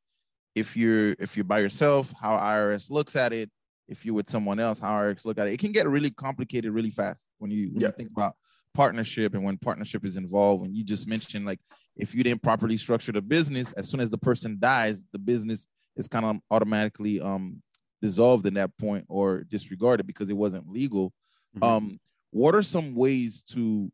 [0.55, 3.49] if you're if you're by yourself, how IRS looks at it.
[3.87, 5.53] If you're with someone else, how IRS look at it.
[5.53, 7.87] It can get really complicated really fast when you when yeah.
[7.87, 8.35] you think about
[8.73, 10.65] partnership and when partnership is involved.
[10.65, 11.59] and you just mentioned like
[11.95, 15.67] if you didn't properly structure the business, as soon as the person dies, the business
[15.95, 17.61] is kind of automatically um,
[18.03, 21.13] dissolved in that point or disregarded because it wasn't legal.
[21.55, 21.63] Mm-hmm.
[21.63, 21.99] Um,
[22.31, 23.89] what are some ways to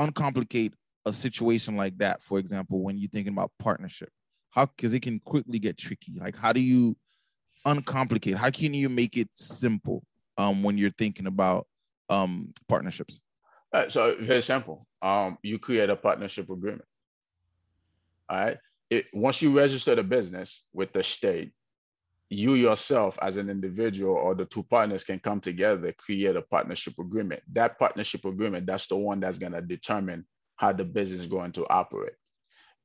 [0.00, 0.72] uncomplicate
[1.04, 2.22] a situation like that?
[2.22, 4.08] For example, when you're thinking about partnership,
[4.50, 6.18] how because it can quickly get tricky.
[6.18, 6.96] Like, how do you
[7.66, 8.36] uncomplicate?
[8.36, 10.02] How can you make it simple
[10.38, 11.66] um, when you're thinking about
[12.08, 13.20] um, partnerships?
[13.72, 14.86] Uh, so very simple.
[15.02, 16.84] Um, you create a partnership agreement.
[18.30, 18.58] All right.
[18.88, 21.52] It, once you register the business with the state,
[22.32, 26.98] you yourself as an individual or the two partners can come together, create a partnership
[26.98, 27.42] agreement.
[27.52, 30.24] That partnership agreement, that's the one that's going to determine
[30.56, 32.14] how the business is going to operate.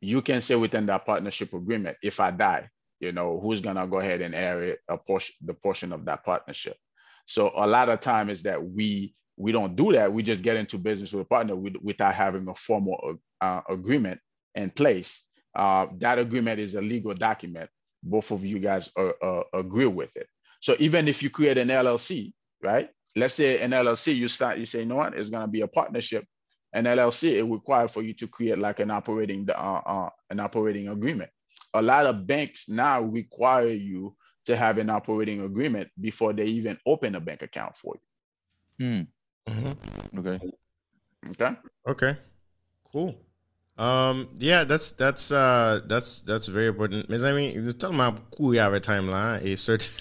[0.01, 3.87] You can say within that partnership agreement, if I die, you know, who's going to
[3.87, 6.77] go ahead and air a portion, the portion of that partnership.
[7.25, 10.11] So a lot of time is that we we don't do that.
[10.11, 14.19] We just get into business with a partner without having a formal uh, agreement
[14.55, 15.21] in place
[15.57, 17.69] uh, that agreement is a legal document.
[18.03, 20.27] Both of you guys are, uh, agree with it.
[20.61, 22.33] So even if you create an LLC,
[22.63, 22.89] right?
[23.15, 25.61] Let's say an LLC, you start, you say, you know what, it's going to be
[25.61, 26.25] a partnership.
[26.73, 30.89] An LLC, it requires for you to create like an operating, uh, uh, an operating
[30.89, 31.29] agreement.
[31.73, 36.77] A lot of banks now require you to have an operating agreement before they even
[36.85, 37.95] open a bank account for
[38.79, 38.85] you.
[38.85, 39.51] Hmm.
[39.51, 40.19] Mm-hmm.
[40.19, 40.39] Okay.
[41.31, 41.57] Okay.
[41.87, 42.17] Okay.
[42.91, 43.15] Cool.
[43.77, 47.09] Um, yeah, that's that's uh that's that's very important.
[47.11, 49.91] Mes amis, nou talman kou yave time la, e Serge,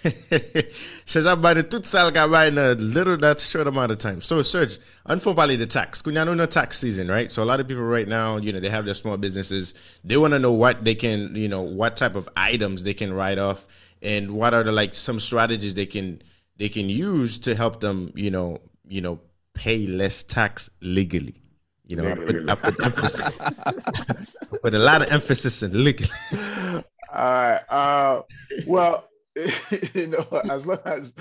[1.04, 4.22] Serge ap bade tout sal ka bay in a little that short amount of time.
[4.22, 6.00] So Serge, an fon pale the tax.
[6.00, 7.30] Kou nou no tax season, right?
[7.30, 9.74] So a lot of people right now, you know, they have their small businesses.
[10.02, 13.12] They want to know what they can, you know, what type of items they can
[13.12, 13.66] write off
[14.00, 16.22] and what are the like some strategies they can
[16.56, 19.20] they can use to help them, you know, you know,
[19.52, 21.42] pay less tax legally.
[21.86, 23.40] You know, I put, I put emphasis.
[23.40, 26.12] I put a lot of emphasis in liquor.
[27.14, 27.62] All right.
[27.68, 28.22] Uh,
[28.66, 29.08] well,
[29.94, 31.12] you know, as long as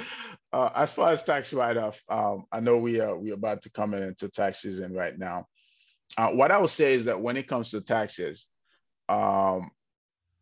[0.54, 3.94] uh, as far as tax write-off, um, I know we are we about to come
[3.94, 5.48] into tax season right now.
[6.18, 8.48] Uh, what I would say is that when it comes to taxes,
[9.08, 9.70] um,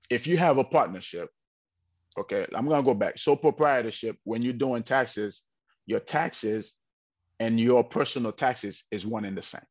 [0.09, 1.29] if you have a partnership,
[2.17, 3.17] okay, I'm gonna go back.
[3.17, 5.41] So proprietorship, when you're doing taxes,
[5.85, 6.73] your taxes
[7.39, 9.61] and your personal taxes is one and the same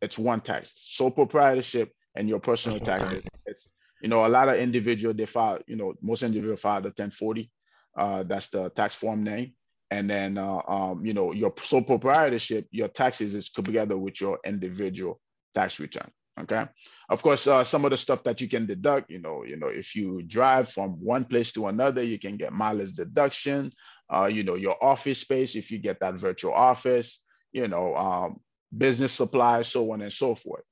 [0.00, 0.72] it's one tax.
[0.76, 3.68] Sole proprietorship and your personal taxes, it's
[4.00, 5.60] You know, a lot of individual they file.
[5.66, 7.50] You know, most individual file the 1040.
[7.96, 9.54] Uh, that's the tax form name.
[9.90, 14.38] And then, uh, um, you know, your sole proprietorship, your taxes is together with your
[14.44, 15.20] individual
[15.52, 16.10] tax return.
[16.40, 16.64] Okay.
[17.10, 19.66] Of course, uh, some of the stuff that you can deduct, you know, you know,
[19.66, 23.72] if you drive from one place to another, you can get mileage deduction.
[24.08, 27.20] Uh, you know, your office space, if you get that virtual office,
[27.52, 28.40] you know, um,
[28.76, 30.64] business supplies, so on and so forth.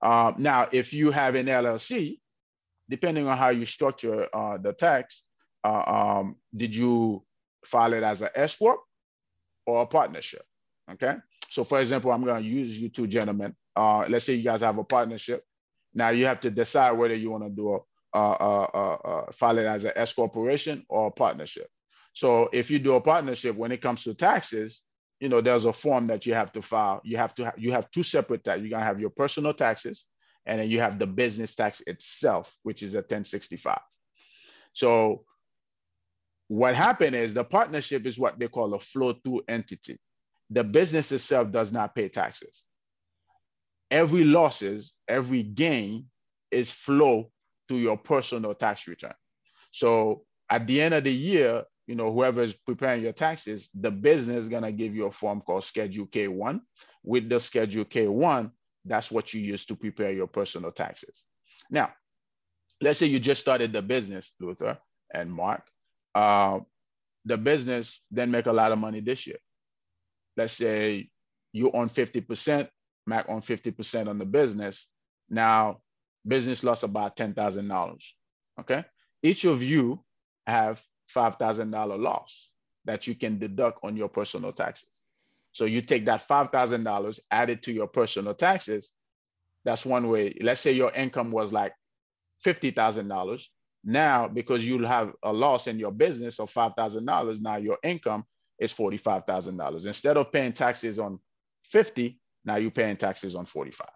[0.00, 2.18] Uh, now, if you have an LLC,
[2.88, 5.22] depending on how you structure uh, the tax,
[5.64, 7.24] uh, um, did you
[7.64, 8.80] file it as an S corp
[9.66, 10.44] or a partnership?
[10.90, 11.14] Okay.
[11.50, 14.60] So, for example, I'm going to use you two gentlemen uh, let's say you guys
[14.60, 15.44] have a partnership.
[15.94, 17.78] Now you have to decide whether you want to do a
[18.14, 21.68] uh, uh, file it as an S corporation or a partnership.
[22.12, 24.82] So if you do a partnership, when it comes to taxes,
[25.22, 27.00] you know there's a form that you have to file.
[27.04, 28.60] You have to ha- you have two separate tax.
[28.60, 30.06] You're gonna have your personal taxes,
[30.46, 33.78] and then you have the business tax itself, which is a 1065.
[34.74, 35.24] So
[36.48, 39.98] what happened is the partnership is what they call a flow through entity.
[40.50, 42.64] The business itself does not pay taxes
[43.92, 46.06] every losses, every gain
[46.50, 47.30] is flow
[47.68, 49.14] to your personal tax return.
[49.70, 53.90] So at the end of the year, you know, whoever is preparing your taxes, the
[53.90, 56.60] business is gonna give you a form called Schedule K1.
[57.04, 58.50] With the Schedule K1,
[58.84, 61.24] that's what you use to prepare your personal taxes.
[61.70, 61.92] Now,
[62.80, 64.78] let's say you just started the business, Luther
[65.12, 65.62] and Mark.
[66.14, 66.60] Uh,
[67.24, 69.38] the business then make a lot of money this year.
[70.36, 71.10] Let's say
[71.52, 72.68] you own 50%,
[73.06, 74.86] Mac own 50% on the business.
[75.28, 75.80] Now,
[76.26, 77.98] business lost about $10,000.
[78.60, 78.84] Okay.
[79.22, 80.04] Each of you
[80.46, 80.82] have
[81.14, 82.50] $5,000 loss
[82.84, 84.88] that you can deduct on your personal taxes.
[85.52, 88.90] So you take that $5,000, add it to your personal taxes.
[89.64, 90.36] That's one way.
[90.40, 91.74] Let's say your income was like
[92.44, 93.42] $50,000.
[93.84, 98.24] Now, because you'll have a loss in your business of $5,000, now your income
[98.58, 99.86] is $45,000.
[99.86, 101.18] Instead of paying taxes on
[101.64, 103.88] 50, now you're paying taxes on 45.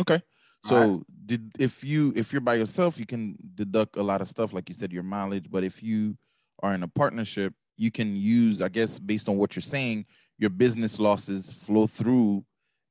[0.00, 0.22] Okay.
[0.64, 1.00] So right.
[1.26, 4.68] did if you if you're by yourself, you can deduct a lot of stuff, like
[4.68, 5.50] you said, your mileage.
[5.50, 6.16] But if you
[6.62, 10.04] are in a partnership, you can use, I guess, based on what you're saying,
[10.38, 12.44] your business losses flow through,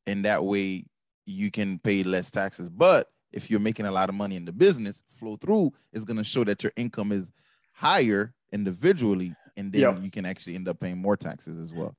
[0.08, 0.86] and that way
[1.26, 2.70] you can pay less taxes.
[2.70, 6.18] But if you're making a lot of money in the business, flow through is going
[6.18, 7.32] to show that your income is
[7.74, 10.00] higher individually, and then yep.
[10.02, 11.96] you can actually end up paying more taxes as well.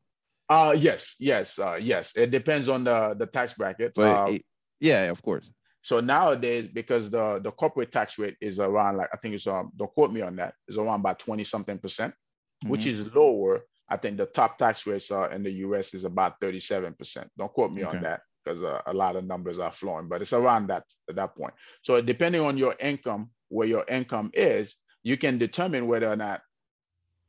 [0.48, 2.12] Uh yes, yes, uh, yes.
[2.16, 3.94] It depends on the the tax bracket.
[3.94, 4.42] So uh, it,
[4.80, 5.48] yeah, of course.
[5.82, 9.72] So nowadays, because the the corporate tax rate is around like I think it's um
[9.76, 12.70] don't quote me on that is around about twenty something percent, mm-hmm.
[12.70, 13.62] which is lower.
[13.88, 15.94] I think the top tax rates uh, in the U.S.
[15.94, 17.30] is about thirty seven percent.
[17.38, 17.96] Don't quote me okay.
[17.96, 21.16] on that because uh, a lot of numbers are flowing, but it's around that at
[21.16, 21.54] that point.
[21.82, 26.42] So depending on your income, where your income is, you can determine whether or not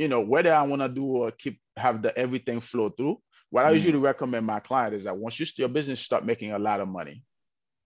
[0.01, 3.19] you know, whether I want to do or keep have the everything flow through.
[3.51, 3.75] What I mm.
[3.75, 6.87] usually recommend my client is that once you your business start making a lot of
[6.87, 7.23] money,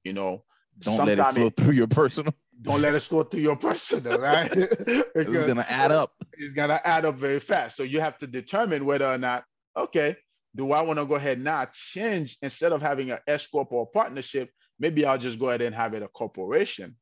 [0.05, 0.45] you know,
[0.79, 2.33] don't let it flow it, through your personal.
[2.61, 4.51] Don't let it flow through your personal, right?
[4.55, 6.13] it's gonna add up.
[6.33, 7.77] It's gonna add up very fast.
[7.77, 9.43] So you have to determine whether or not,
[9.77, 10.17] okay,
[10.55, 13.85] do I want to go ahead now change instead of having an S corp or
[13.87, 14.49] partnership?
[14.79, 16.95] Maybe I'll just go ahead and have it a corporation,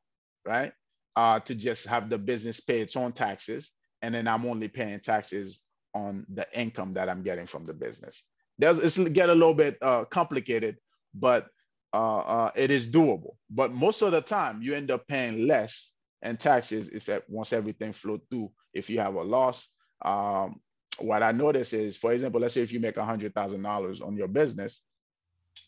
[0.44, 0.72] right?
[1.16, 3.70] Uh, to just have the business pay its own taxes
[4.04, 5.60] and then I'm only paying taxes
[5.94, 8.22] on the income that I'm getting from the business.
[8.58, 10.76] There's it's get a little bit uh, complicated,
[11.14, 11.46] but
[11.94, 13.36] uh, uh, it is doable.
[13.48, 17.92] But most of the time, you end up paying less in taxes if once everything
[17.92, 18.50] flow through.
[18.72, 19.68] If you have a loss,
[20.04, 20.60] um,
[20.98, 24.80] what I notice is, for example, let's say if you make $100,000 on your business,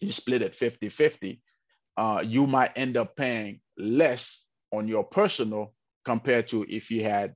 [0.01, 1.41] you split it 50 50,
[1.97, 7.35] uh, you might end up paying less on your personal compared to if you had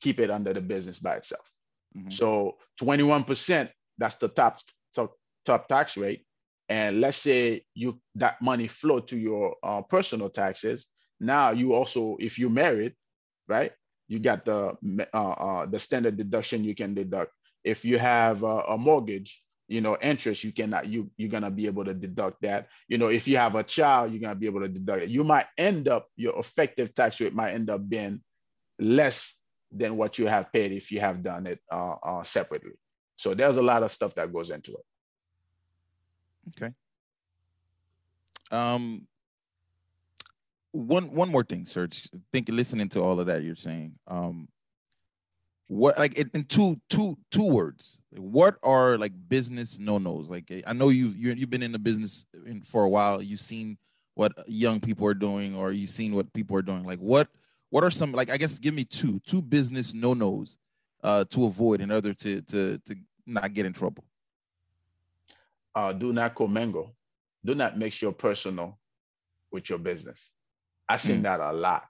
[0.00, 1.50] keep it under the business by itself.
[1.96, 2.10] Mm-hmm.
[2.10, 4.60] So 21%, that's the top,
[4.94, 5.12] top
[5.44, 6.25] top tax rate.
[6.68, 10.86] And let's say you that money flow to your uh, personal taxes.
[11.20, 12.94] Now you also, if you're married,
[13.48, 13.72] right,
[14.08, 14.76] you got the
[15.14, 17.32] uh, uh, the standard deduction you can deduct.
[17.64, 21.66] If you have a, a mortgage, you know, interest, you cannot you you're gonna be
[21.66, 22.68] able to deduct that.
[22.88, 25.10] You know, if you have a child, you're gonna be able to deduct it.
[25.10, 28.22] You might end up your effective tax rate might end up being
[28.78, 29.36] less
[29.72, 32.72] than what you have paid if you have done it uh, uh, separately.
[33.16, 34.84] So there's a lot of stuff that goes into it.
[36.48, 36.72] Okay.
[38.50, 39.06] Um,
[40.72, 42.08] one one more thing, Serge.
[42.32, 43.94] Think listening to all of that you're saying.
[44.06, 44.48] Um,
[45.68, 48.00] what like in two two two words?
[48.10, 50.28] What are like business no nos?
[50.28, 53.20] Like I know you you you've been in the business in, for a while.
[53.20, 53.78] You've seen
[54.14, 56.84] what young people are doing, or you've seen what people are doing.
[56.84, 57.28] Like what
[57.70, 60.56] what are some like I guess give me two two business no nos
[61.02, 64.04] uh, to avoid in order to to to not get in trouble.
[65.76, 66.96] Uh, do not commingle.
[67.44, 68.78] Do not mix your personal
[69.52, 70.30] with your business.
[70.88, 71.24] I've seen mm.
[71.24, 71.84] that a lot,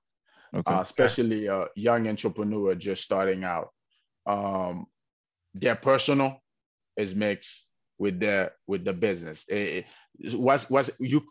[0.52, 0.74] okay.
[0.74, 3.70] uh, especially a young entrepreneur just starting out.
[4.26, 4.86] Um,
[5.54, 6.42] their personal
[6.96, 7.66] is mixed
[7.98, 9.44] with their with the business.
[9.48, 9.86] It,
[10.18, 11.22] it, what's what's you?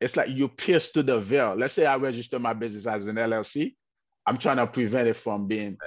[0.00, 1.54] It's like you pierce to the veil.
[1.56, 3.74] Let's say I register my business as an LLC.
[4.26, 5.78] I'm trying to prevent it from being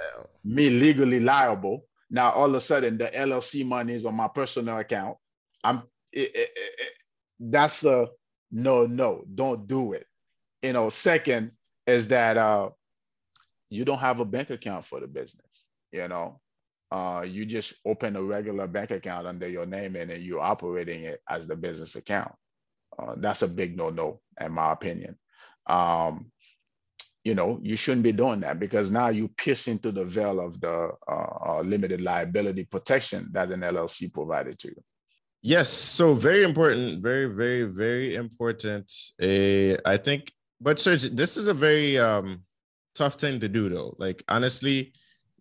[0.44, 1.86] me legally liable.
[2.10, 5.16] Now all of a sudden the LLC money is on my personal account.
[5.64, 5.82] I'm
[6.18, 6.50] it,
[7.40, 8.08] that's a
[8.50, 10.06] no no don't do it.
[10.62, 10.90] You know.
[10.90, 11.52] Second
[11.86, 12.70] is that uh,
[13.70, 15.46] you don't have a bank account for the business.
[15.92, 16.40] You know,
[16.90, 21.04] uh, you just open a regular bank account under your name and then you're operating
[21.04, 22.32] it as the business account.
[22.98, 25.16] Uh, that's a big no no in my opinion.
[25.66, 26.32] Um,
[27.24, 30.60] you know, you shouldn't be doing that because now you pierce into the veil of
[30.60, 34.82] the uh, uh limited liability protection that an LLC provided to you.
[35.42, 38.92] Yes, so very important, very, very, very important.
[39.22, 42.42] Uh, I think, but Serge, this is a very um,
[42.94, 43.94] tough thing to do, though.
[43.98, 44.92] Like honestly,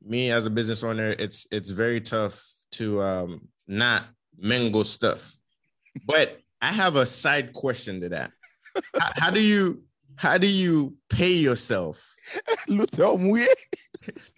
[0.05, 2.43] me as a business owner, it's it's very tough
[2.73, 4.05] to um, not
[4.37, 5.33] mingle stuff.
[6.05, 8.31] But I have a side question to that.
[8.99, 9.83] how, how do you
[10.15, 12.03] how do you pay yourself?
[12.67, 12.85] No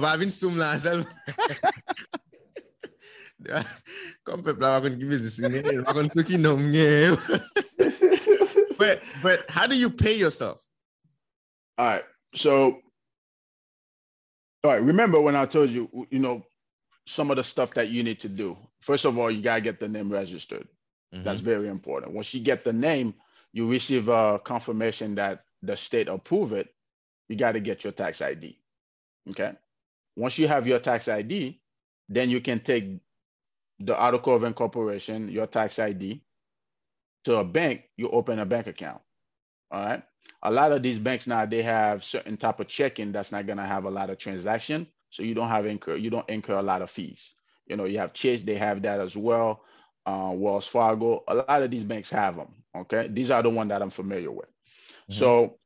[0.00, 0.76] va vin soum la.
[4.24, 6.38] Comme peuple là va give business ne, va kon qui
[8.78, 10.62] But but how do you pay yourself?
[11.78, 12.04] All right.
[12.34, 12.80] So
[14.64, 16.42] all right, remember when I told you, you know,
[17.06, 18.56] some of the stuff that you need to do.
[18.80, 20.66] First of all, you gotta get the name registered.
[21.14, 21.24] Mm-hmm.
[21.24, 22.12] That's very important.
[22.12, 23.14] Once you get the name,
[23.52, 26.68] you receive a confirmation that the state approve it,
[27.28, 28.58] you got to get your tax ID.
[29.30, 29.52] Okay.
[30.16, 31.60] Once you have your tax ID,
[32.08, 33.00] then you can take
[33.80, 36.22] the article of incorporation, your tax ID,
[37.24, 37.82] to a bank.
[37.96, 39.00] You open a bank account.
[39.70, 40.02] All right.
[40.42, 43.66] A lot of these banks now they have certain type of checking that's not gonna
[43.66, 46.82] have a lot of transaction, so you don't have incur you don't incur a lot
[46.82, 47.32] of fees.
[47.66, 49.62] You know, you have Chase, they have that as well.
[50.04, 52.54] Uh, Wells Fargo, a lot of these banks have them.
[52.76, 54.48] Okay, these are the one that I'm familiar with.
[55.10, 55.14] Mm-hmm.
[55.14, 55.58] So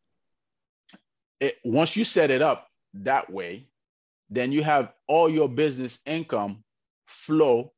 [1.40, 3.68] it, once you set it up that way,
[4.30, 6.64] then you have all your business income
[7.06, 7.72] flow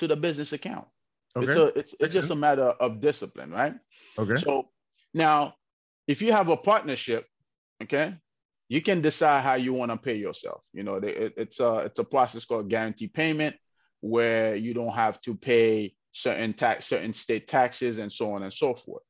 [0.00, 0.86] to the business account.
[1.36, 1.46] Okay.
[1.46, 3.74] It's, a, it's, it's just a matter of discipline, right?
[4.18, 4.36] Okay.
[4.36, 4.68] So
[5.14, 5.54] now,
[6.08, 7.26] if you have a partnership,
[7.82, 8.16] okay,
[8.68, 10.62] you can decide how you want to pay yourself.
[10.72, 13.56] You know, it, it's a it's a process called guarantee payment,
[14.00, 18.52] where you don't have to pay certain tax, certain state taxes, and so on and
[18.52, 19.02] so forth.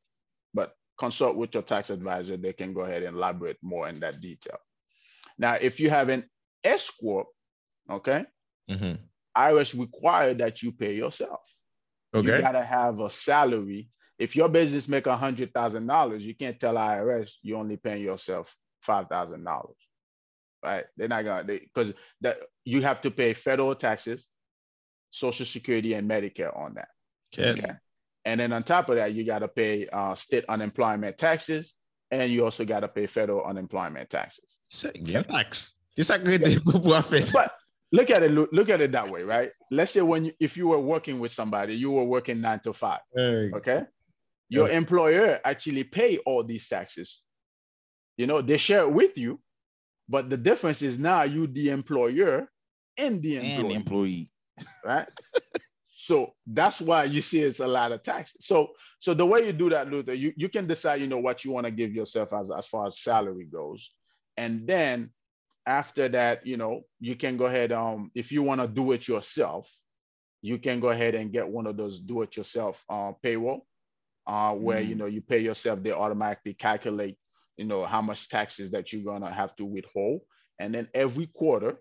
[0.53, 4.21] But consult with your tax advisor; they can go ahead and elaborate more in that
[4.21, 4.59] detail.
[5.39, 6.25] Now, if you have an
[6.65, 7.29] S corp,
[7.89, 8.25] okay,
[8.71, 8.97] mm-hmm.
[9.49, 11.41] IRS require that you pay yourself.
[12.15, 13.89] Okay, you gotta have a salary.
[14.19, 18.03] If your business make a hundred thousand dollars, you can't tell IRS you only paying
[18.03, 19.77] yourself five thousand dollars,
[20.65, 20.85] right?
[20.97, 24.29] They're not gonna because that you have to pay federal taxes,
[25.11, 26.89] Social Security and Medicare on that.
[27.33, 27.51] Okay.
[27.51, 27.73] okay.
[28.25, 31.75] And then on top of that, you got to pay uh, state unemployment taxes,
[32.11, 34.57] and you also got to pay federal unemployment taxes.
[37.23, 37.33] Tax.
[37.33, 37.53] but
[37.93, 38.31] look at it.
[38.31, 39.51] Look, look, at it that way, right?
[39.71, 42.73] Let's say when you, if you were working with somebody, you were working nine to
[42.73, 43.01] five.
[43.15, 43.51] Hey.
[43.55, 43.83] Okay.
[44.49, 44.77] Your yeah.
[44.77, 47.21] employer actually pay all these taxes.
[48.17, 49.41] You know, they share it with you,
[50.09, 52.49] but the difference is now you the employer
[52.99, 53.61] and the employee.
[53.61, 54.31] And employee
[54.85, 55.09] right?
[55.97, 58.47] so that's why you see it's a lot of taxes.
[58.47, 61.43] So so the way you do that, Luther, you, you can decide, you know, what
[61.43, 63.93] you want to give yourself as, as far as salary goes.
[64.37, 65.11] And then
[65.67, 69.07] after that, you know, you can go ahead, um, if you want to do it
[69.07, 69.71] yourself,
[70.43, 73.67] you can go ahead and get one of those do-it-yourself uh, payroll,
[74.27, 74.89] uh, where mm.
[74.89, 75.83] you know you pay yourself.
[75.83, 77.19] They automatically calculate,
[77.57, 80.23] you know, how much taxes that you're gonna have to withhold,
[80.59, 81.79] and then every quarter,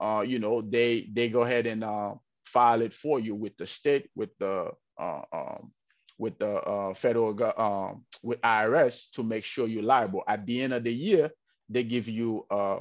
[0.00, 2.14] uh, you know, they they go ahead and uh,
[2.44, 4.70] file it for you with the state, with the
[5.00, 5.72] uh, um,
[6.18, 10.22] with the uh, federal um, with IRS to make sure you're liable.
[10.28, 11.30] At the end of the year,
[11.68, 12.80] they give you uh,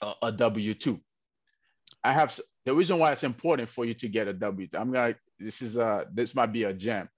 [0.00, 1.00] a, a W two.
[2.04, 4.68] I have the reason why it's important for you to get a W.
[4.74, 7.08] I'm gonna this is a this might be a gem.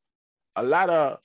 [0.56, 1.18] A lot of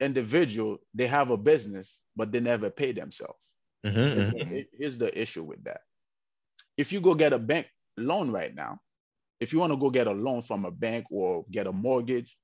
[0.00, 3.38] individual they have a business but they never pay themselves.
[3.86, 4.58] Mm-hmm, mm-hmm.
[4.78, 5.82] Here's the issue with that
[6.76, 8.80] if you go get a bank loan right now,
[9.40, 12.36] if you want to go get a loan from a bank or get a mortgage,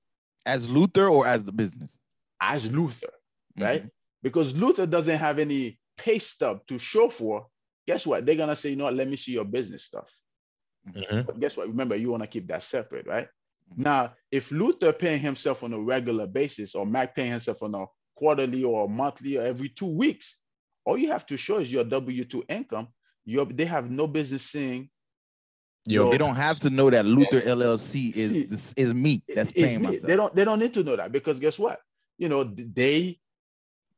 [0.46, 1.96] As Luther or as the business?
[2.40, 3.12] As Luther,
[3.58, 3.62] mm-hmm.
[3.62, 3.84] right?
[4.22, 7.46] Because Luther doesn't have any pay stub to show for.
[7.90, 8.24] Guess what?
[8.24, 10.08] They're gonna say, you know what, let me see your business stuff.
[10.88, 11.22] Mm-hmm.
[11.22, 11.66] But guess what?
[11.66, 13.26] Remember, you want to keep that separate, right?
[13.72, 13.82] Mm-hmm.
[13.82, 17.86] Now, if Luther paying himself on a regular basis, or Mac paying himself on a
[18.14, 20.36] quarterly or monthly or every two weeks,
[20.84, 22.86] all you have to show is your W two income.
[23.24, 24.88] You they have no business seeing.
[25.84, 29.86] Yo, they don't have to know that Luther LLC is is me that's paying me.
[29.88, 30.06] myself.
[30.06, 30.32] They don't.
[30.36, 31.80] They don't need to know that because guess what?
[32.18, 33.18] You know they,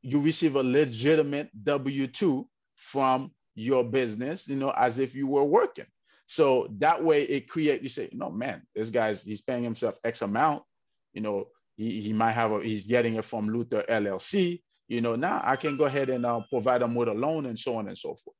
[0.01, 4.47] you receive a legitimate W two from your business.
[4.47, 5.85] You know, as if you were working.
[6.27, 10.21] So that way it creates, you say, no, man, this guy's, he's paying himself X
[10.21, 10.63] amount,
[11.13, 15.15] you know, he, he might have, a, he's getting it from Luther LLC, you know,
[15.15, 17.87] now I can go ahead and uh, provide them with a loan and so on
[17.87, 18.35] and so forth.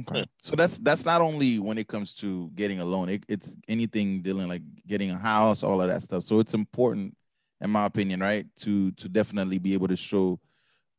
[0.00, 0.24] Okay.
[0.42, 4.22] So that's, that's not only when it comes to getting a loan, it, it's anything
[4.22, 6.24] dealing like getting a house, all of that stuff.
[6.24, 7.14] So it's important
[7.60, 8.46] in my opinion, right.
[8.60, 10.40] To, to definitely be able to show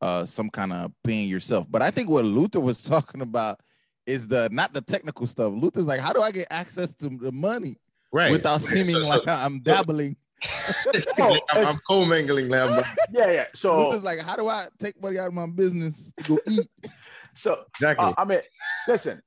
[0.00, 1.66] uh, some kind of being yourself.
[1.68, 3.60] But I think what Luther was talking about
[4.06, 5.52] is the not the technical stuff.
[5.54, 7.78] Luther's like, how do I get access to the money
[8.12, 10.16] right without seeming like I'm dabbling?
[11.18, 12.66] I'm, I'm co-mingling now.
[13.10, 13.44] yeah, yeah.
[13.54, 16.68] So Luther's like, how do I take money out of my business to go eat?
[17.34, 18.06] So exactly.
[18.06, 18.40] Uh, I mean,
[18.86, 19.22] listen,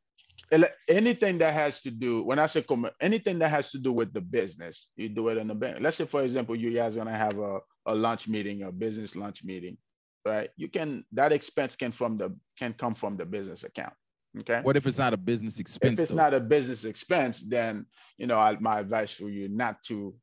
[0.88, 4.14] anything that has to do when I say com- anything that has to do with
[4.14, 5.78] the business, you do it in the bank.
[5.82, 9.44] Let's say, for example, you guys gonna have a, a lunch meeting, a business lunch
[9.44, 9.78] meeting,
[10.26, 10.50] right?
[10.56, 13.94] You can that expense can from the can come from the business account.
[14.40, 14.62] Okay.
[14.62, 15.94] What if it's not a business expense?
[15.94, 16.18] If it's though?
[16.18, 17.86] not a business expense, then
[18.18, 20.14] you know I, my advice for you not to,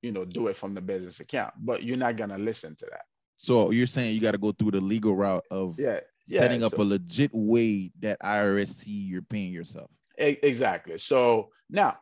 [0.00, 1.52] you know, do it from the business account.
[1.58, 3.02] But you're not gonna listen to that.
[3.36, 6.68] So you're saying you got to go through the legal route of yeah, setting yeah,
[6.68, 9.90] up so, a legit way that IRS see you're paying yourself.
[10.16, 10.98] Exactly.
[10.98, 11.96] So now,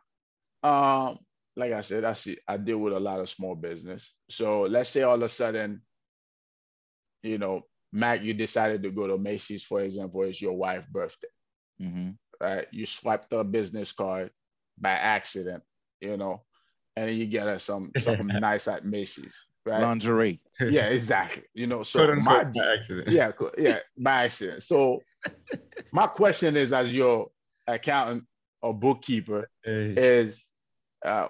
[0.61, 1.17] um,
[1.55, 4.13] like I said, I see I deal with a lot of small business.
[4.29, 5.81] So let's say all of a sudden,
[7.23, 11.27] you know, Mac, you decided to go to Macy's, for example, it's your wife's birthday
[11.81, 12.09] mm-hmm.
[12.39, 12.67] right?
[12.71, 14.31] You swipe the business card
[14.79, 15.63] by accident,
[15.99, 16.43] you know,
[16.95, 19.81] and you get us some something nice at Macy's, right?
[19.81, 20.39] Lingerie.
[20.59, 21.43] Yeah, exactly.
[21.53, 23.09] You know, so my, by accident.
[23.09, 24.63] Yeah, yeah, by accident.
[24.63, 25.01] So
[25.91, 27.29] my question is, as your
[27.67, 28.25] accountant
[28.61, 30.43] or bookkeeper, is
[31.05, 31.27] uh,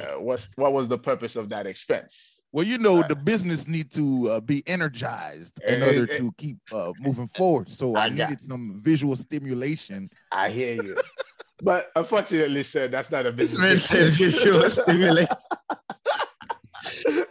[0.00, 2.38] uh, what's what was the purpose of that expense?
[2.52, 6.92] Well, you know, the business need to uh, be energized in order to keep uh,
[7.00, 7.70] moving forward.
[7.70, 10.10] So I, I needed some visual stimulation.
[10.30, 10.98] I hear you,
[11.62, 13.90] but unfortunately, sir, that's not a business.
[13.90, 15.28] visual stimulation.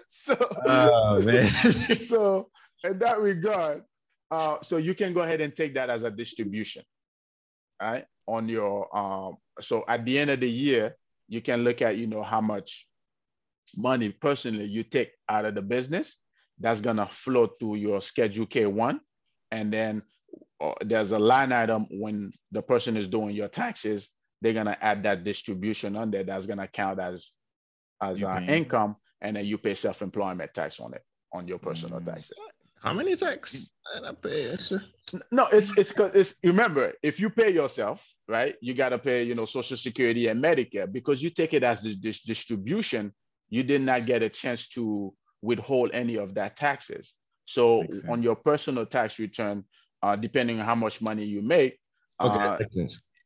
[0.10, 1.46] so, oh man.
[2.08, 2.50] so
[2.84, 3.84] in that regard,
[4.32, 6.82] uh, so you can go ahead and take that as a distribution,
[7.80, 8.06] right?
[8.28, 10.96] On your um, so at the end of the year,
[11.28, 12.88] you can look at you know how much
[13.76, 16.18] money personally you take out of the business,
[16.60, 19.00] that's gonna flow through your Schedule K1,
[19.52, 20.02] and then
[20.62, 24.10] uh, there's a line item when the person is doing your taxes,
[24.42, 26.24] they're gonna add that distribution on there.
[26.24, 27.30] That's gonna count as
[28.02, 31.04] as uh, income, and then you pay self-employment tax on it
[31.34, 32.06] on your personal mm.
[32.06, 32.38] taxes.
[32.82, 33.70] How many tax
[34.04, 34.58] I pay?
[35.32, 38.56] No, it's it's because it's remember if you pay yourself, right?
[38.62, 42.22] You gotta pay you know Social Security and Medicare because you take it as this
[42.22, 43.14] distribution
[43.52, 47.14] you did not get a chance to withhold any of that taxes.
[47.46, 49.66] So on your personal tax return,
[50.02, 51.78] uh, depending on how much money you make,
[52.20, 52.58] uh,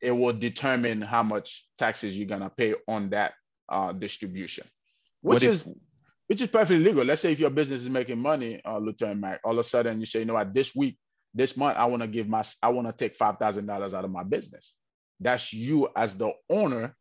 [0.01, 3.33] it will determine how much taxes you're gonna pay on that
[3.69, 4.65] uh, distribution,
[5.21, 5.63] which is
[6.27, 7.05] which is perfectly legal.
[7.05, 9.63] Let's say if your business is making money, uh, Luther and Mac, all of a
[9.63, 10.97] sudden you say, you know what, this week,
[11.35, 14.05] this month, I want to give my, I want to take five thousand dollars out
[14.05, 14.73] of my business.
[15.19, 16.95] That's you as the owner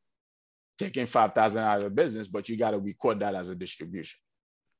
[0.78, 4.18] taking 5,000 out of the business, but you got to record that as a distribution.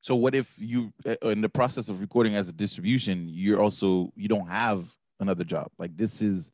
[0.00, 4.12] So what if you, uh, in the process of recording as a distribution, you're also,
[4.16, 4.86] you don't have
[5.20, 5.68] another job.
[5.78, 6.50] Like this is,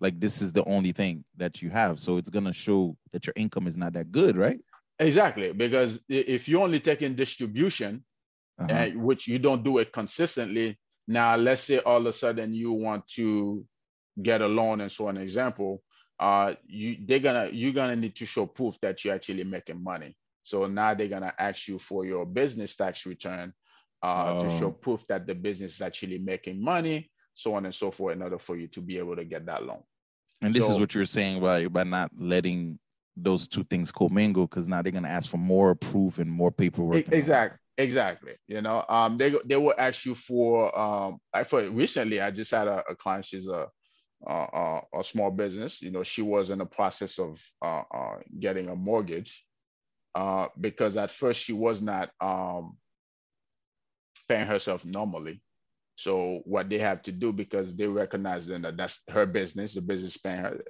[0.00, 2.00] like this is the only thing that you have.
[2.00, 4.60] So it's going to show that your income is not that good, right?
[4.98, 5.52] Exactly.
[5.52, 8.04] Because if you're only taking distribution,
[8.58, 8.72] uh-huh.
[8.72, 12.72] uh, which you don't do it consistently, now let's say all of a sudden you
[12.72, 13.64] want to
[14.22, 15.82] get a loan and so on example,
[16.18, 20.16] uh you they're gonna you're gonna need to show proof that you're actually making money
[20.42, 23.52] so now they're gonna ask you for your business tax return
[24.02, 24.42] uh oh.
[24.42, 24.72] to show oh.
[24.72, 28.38] proof that the business is actually making money so on and so forth in order
[28.38, 29.82] for you to be able to get that loan
[30.42, 32.78] and this so, is what you're saying by by not letting
[33.16, 37.06] those two things commingle because now they're gonna ask for more proof and more paperwork
[37.12, 42.22] exactly exactly you know um they they will ask you for um i for recently
[42.22, 43.66] i just had a, a client she's a
[44.28, 45.82] uh, uh, a small business.
[45.82, 49.44] You know, she was in the process of uh, uh, getting a mortgage.
[50.14, 52.76] uh, because at first she was not um,
[54.28, 55.42] paying herself normally.
[55.96, 60.16] So what they have to do because they recognize that that's her business, the business
[60.16, 60.60] paying her.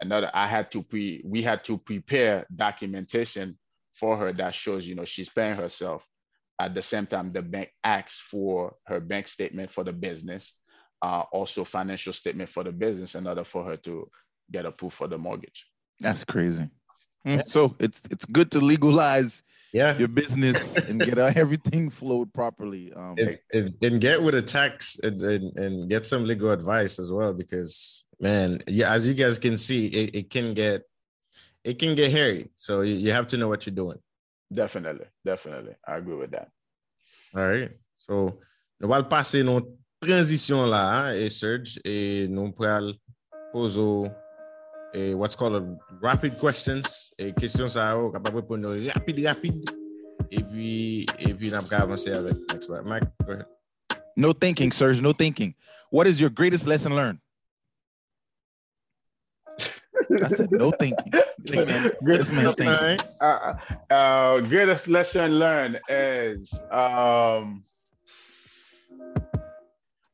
[0.00, 3.58] Another, I had to pre, we had to prepare documentation
[3.94, 6.06] for her that shows, you know, she's paying herself.
[6.60, 10.54] At the same time, the bank asks for her bank statement for the business,
[11.02, 14.08] uh, also financial statement for the business in order for her to
[14.50, 15.66] get approved for the mortgage.
[16.00, 16.68] That's crazy.
[17.26, 19.42] Mm, so it's it's good to legalize
[19.72, 19.96] yeah.
[19.96, 24.98] your business and get everything flowed properly um and, and, and, get with a tax
[25.04, 29.38] and, and, and, get some legal advice as well because man yeah as you guys
[29.38, 30.82] can see it, it can get
[31.64, 32.48] it can get hairy.
[32.56, 33.98] So you, you have to know what you're doing.
[34.52, 35.06] Definitely.
[35.24, 35.74] Definitely.
[35.86, 36.48] I agree with that.
[37.34, 37.70] All right.
[37.98, 38.38] So
[38.80, 39.62] nous allons passer nos
[40.02, 42.92] transition là hein, et Serge et nous pourrons
[43.52, 44.10] poser
[44.94, 46.82] et what's called rapid questions
[47.18, 49.70] et questions ça oh, capable répondre rapide rapide
[50.30, 52.84] et puis et puis on va avancer avec next one.
[52.84, 53.46] Mike go ahead
[54.16, 55.54] no thinking Serge no thinking
[55.90, 57.18] what is your greatest lesson learned
[60.10, 61.12] I said no thinking.
[61.38, 62.98] This man, this man thinking.
[63.20, 63.54] Uh,
[63.88, 67.64] uh, greatest lesson learned is um,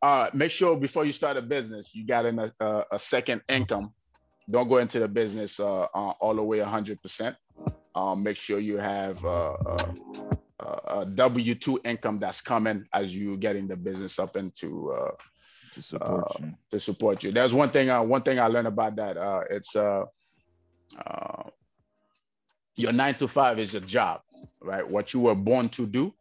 [0.02, 3.92] uh, make sure before you start a business, you got a, a, a second income
[4.50, 7.36] don't go into the business uh, uh, all the way 100%.
[7.94, 9.94] Um, make sure you have uh, uh,
[10.60, 15.10] uh a W two income that's coming as you getting the business up into uh,
[15.74, 16.54] to support you.
[16.70, 17.32] To support you.
[17.32, 17.88] There's one thing.
[18.08, 19.16] one thing I learned about that.
[19.50, 19.74] it's
[22.76, 24.20] your nine to five is a job,
[24.60, 24.88] right?
[24.88, 26.14] What you were born to do,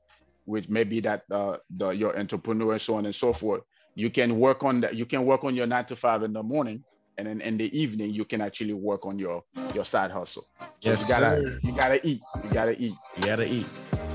[0.48, 3.62] which may be that the your entrepreneur, and so on and so forth.
[3.95, 4.95] You can work on that.
[4.95, 6.84] You can work on your nine to five in the morning
[7.18, 9.43] and then in the evening you can actually work on your
[9.74, 10.45] your side hustle.
[10.82, 11.60] Yes, you gotta sir.
[11.64, 12.22] you gotta eat.
[12.43, 12.93] You gotta eat.
[13.18, 13.66] You gotta eat.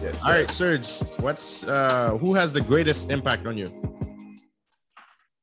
[0.03, 0.19] Yes.
[0.23, 0.89] All right, Serge.
[1.21, 3.69] What's uh who has the greatest impact on you?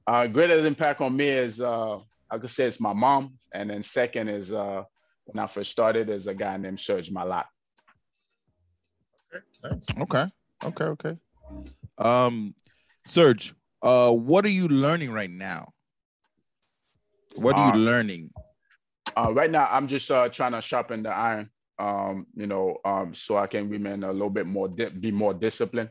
[0.07, 1.99] Uh greatest impact on me is uh
[2.31, 4.83] I could say it's my mom, and then second is uh
[5.25, 7.45] when I first started is a guy named Serge Malat.
[9.35, 9.43] Okay.
[9.63, 10.01] Nice.
[10.01, 10.25] Okay.
[10.63, 10.83] Okay.
[10.85, 11.17] Okay.
[11.97, 12.55] Um,
[13.05, 15.73] Serge, uh, what are you learning right now?
[17.35, 18.31] What are you uh, learning?
[19.15, 21.49] Uh, right now, I'm just uh, trying to sharpen the iron.
[21.77, 25.33] Um, you know, um, so I can remain a little bit more, di- be more
[25.33, 25.89] disciplined,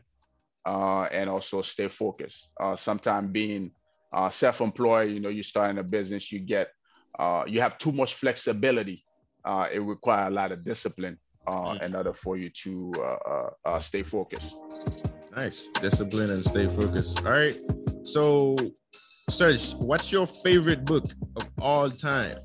[0.65, 2.49] uh, and also stay focused.
[2.59, 3.71] Uh, Sometimes being
[4.13, 6.69] uh, self-employed, you know, you start in a business, you get,
[7.17, 9.03] uh, you have too much flexibility.
[9.43, 11.17] Uh, it requires a lot of discipline
[11.47, 11.81] uh, mm.
[11.81, 14.57] in order for you to uh, uh, uh, stay focused.
[15.35, 17.25] Nice discipline and stay focused.
[17.25, 17.55] All right.
[18.03, 18.55] So
[19.29, 22.37] Serge, what's your favorite book of all time?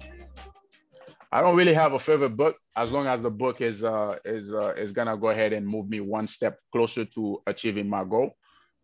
[1.33, 4.53] I don't really have a favorite book as long as the book is uh, is
[4.53, 8.31] uh, is gonna go ahead and move me one step closer to achieving my goal.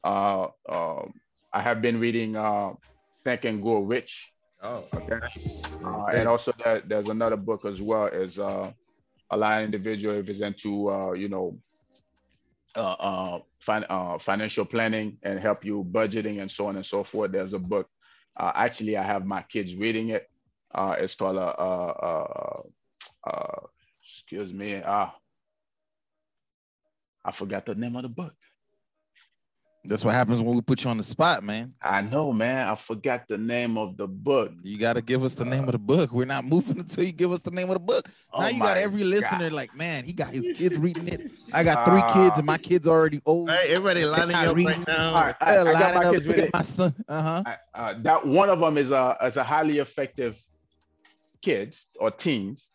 [0.03, 1.03] Uh, uh
[1.53, 2.71] I have been reading uh,
[3.25, 4.33] Think and Grow Rich.
[4.63, 5.19] Oh, okay.
[5.21, 5.63] Nice.
[5.85, 8.71] Uh, and also there, there's another book as well is uh,
[9.31, 11.59] a lot of individual if it's into uh, you know
[12.77, 17.03] uh, uh, fin- uh, financial planning and help you budgeting and so on and so
[17.05, 17.33] forth.
[17.33, 17.89] There's a book.
[18.39, 20.27] Uh, actually, I have my kids reading it.
[20.77, 22.63] It's called a,
[24.03, 24.83] excuse me.
[24.85, 25.15] Ah,
[27.25, 28.35] I forgot the name of the book.
[29.85, 31.73] That's what happens when we put you on the spot, man.
[31.81, 32.69] I know, man.
[32.69, 34.53] I forgot the name of the book.
[34.63, 36.13] You got to give us the name of the book.
[36.13, 38.07] We're not moving until you give us the name of the book.
[38.33, 39.53] Oh now you got every listener God.
[39.53, 41.33] like, man, he got his kids reading it.
[41.55, 43.51] I got three uh, kids and my kids already old.
[43.51, 44.79] Hey, everybody lining up reading.
[44.79, 45.15] right now.
[45.15, 46.51] All right, I, I, I got my kids reading.
[46.53, 46.95] My son.
[47.09, 47.57] Uh-huh.
[47.75, 50.37] Uh, that one of them is a is a highly effective
[51.41, 52.69] kids or teens,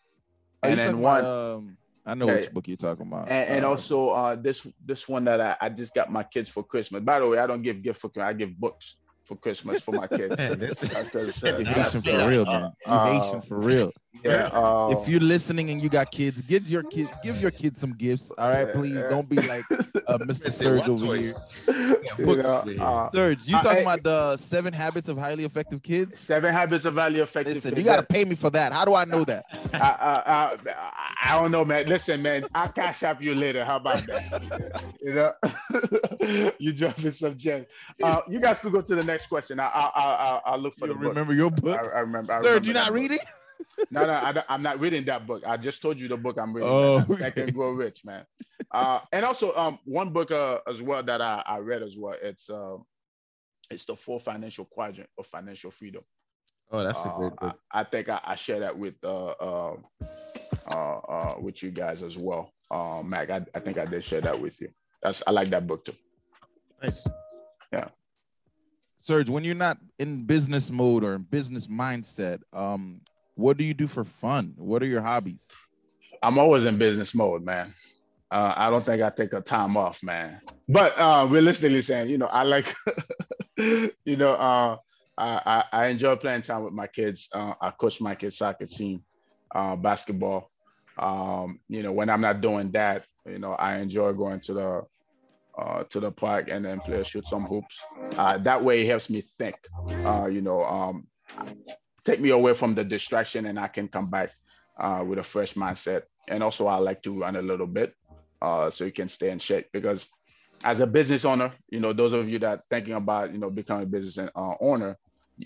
[0.63, 1.19] Are and then one.
[1.19, 3.29] About, um, I know which book you're talking about.
[3.29, 6.49] And, and uh, also uh, this this one that I, I just got my kids
[6.49, 7.03] for Christmas.
[7.03, 8.95] By the way, I don't give gift for I give books
[9.25, 10.37] for Christmas for my kids.
[10.37, 12.71] man, this, that's, uh, Haitian for real, man.
[12.85, 13.91] You uh, Haitian for real.
[14.23, 14.49] Yeah.
[14.53, 17.93] Uh, if you're listening and you got kids, give your kid give your kids some
[17.93, 18.31] gifts.
[18.37, 20.51] All right, please don't be like uh, Mr.
[20.51, 21.35] Serge over here.
[21.67, 26.19] Yeah, uh, Serge, you talking about the seven habits of highly effective kids?
[26.19, 27.55] Seven habits of highly effective.
[27.55, 27.81] Listen, kids.
[27.81, 28.73] you got to pay me for that.
[28.73, 29.45] How do I know that?
[29.73, 30.57] I,
[31.21, 31.87] I don't know, man.
[31.87, 33.65] Listen, man, I'll cash up you later.
[33.65, 34.83] How about that?
[35.01, 37.67] you know, you dropping some gems.
[38.01, 39.59] Uh, you guys could go to the next question.
[39.59, 41.37] I, I, I, I'll look for you the remember book.
[41.37, 41.79] your book.
[41.79, 42.33] I, I remember.
[42.33, 43.19] I Sir, remember you not reading?
[43.91, 45.43] No, no, I, am not reading that book.
[45.45, 46.69] I just told you the book I'm reading.
[46.69, 47.15] Oh, okay.
[47.15, 48.25] That can grow rich, man.
[48.71, 52.15] Uh, and also, um, one book uh, as well that I, I read as well.
[52.21, 52.77] It's uh,
[53.69, 56.03] it's the Four Financial Quadrant of Financial Freedom.
[56.71, 57.59] Oh, that's a great uh, book.
[57.71, 59.75] I, I think I, I, share that with uh, uh,
[60.67, 62.51] uh, uh, with you guys as well.
[62.71, 63.29] uh, Mac.
[63.29, 64.69] I, I think I did share that with you.
[65.03, 65.93] That's I like that book too.
[66.81, 67.05] Nice.
[67.71, 67.89] Yeah.
[69.01, 73.01] Serge, when you're not in business mode or in business mindset, um,
[73.35, 74.53] what do you do for fun?
[74.57, 75.45] What are your hobbies?
[76.23, 77.73] I'm always in business mode, man.
[78.31, 80.41] Uh, I don't think I take a time off, man.
[80.67, 82.73] But uh, realistically saying, you know, I like,
[83.57, 84.77] you know, uh,
[85.17, 87.29] I, I enjoy playing time with my kids.
[87.31, 89.03] Uh, I coach my kids' soccer team,
[89.53, 90.51] uh, basketball.
[90.97, 94.81] Um, you know, when I'm not doing that, you know, I enjoy going to the
[95.57, 97.77] uh, to the park and then play shoot some hoops.
[98.17, 99.55] Uh, that way, it helps me think.
[100.05, 101.07] Uh, you know, um,
[102.05, 104.31] take me away from the distraction, and I can come back
[104.79, 106.03] uh, with a fresh mindset.
[106.27, 107.93] And also, I like to run a little bit,
[108.41, 109.67] uh, so you can stay in shape.
[109.73, 110.07] Because
[110.63, 113.83] as a business owner, you know, those of you that thinking about you know becoming
[113.83, 114.97] a business uh, owner,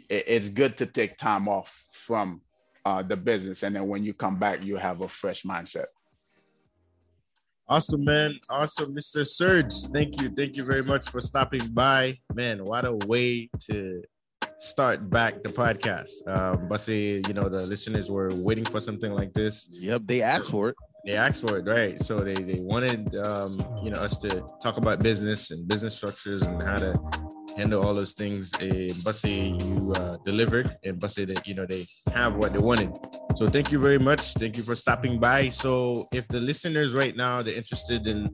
[0.10, 2.42] it's good to take time off from
[3.08, 5.86] the business, and then when you come back, you have a fresh mindset.
[7.70, 8.40] Awesome, man.
[8.50, 9.28] Awesome, Mr.
[9.28, 9.76] Serge.
[9.94, 10.32] Thank you.
[10.36, 12.18] Thank you very much for stopping by.
[12.34, 14.02] Man, what a way to
[14.60, 16.28] start back the podcast.
[16.28, 19.68] Um, but say, you know, the listeners were waiting for something like this.
[19.72, 20.76] Yep, they asked for it.
[21.06, 22.00] They asked for it, right?
[22.02, 23.52] So they they wanted um,
[23.82, 27.00] you know, us to talk about business and business structures and how to
[27.58, 28.52] handle all those things.
[28.60, 32.92] And Bussy, you uh, delivered, and Bussy, that you know they have what they wanted.
[33.38, 34.34] So thank you very much.
[34.34, 35.50] Thank you for stopping by.
[35.50, 38.30] So if the listeners right now they're interested in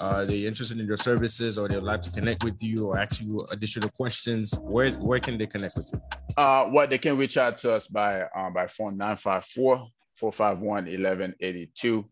[0.00, 3.20] uh, they're interested in your services or they'd like to connect with you or ask
[3.20, 6.00] you additional questions, where where can they connect with you?
[6.36, 12.04] Uh, what they can reach out to us by uh, by phone 954 451 1182.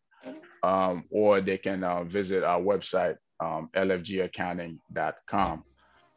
[0.64, 5.64] Um, or they can uh, visit our website, um, lfgaccounting.com.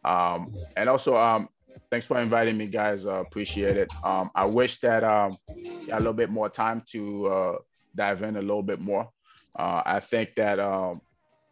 [0.03, 1.49] Um, and also, um,
[1.89, 3.07] thanks for inviting me, guys.
[3.07, 3.89] Uh, appreciate it.
[4.03, 5.38] Um, I wish that um,
[5.91, 7.57] a little bit more time to uh,
[7.95, 9.09] dive in a little bit more.
[9.57, 11.01] Uh, I think that um,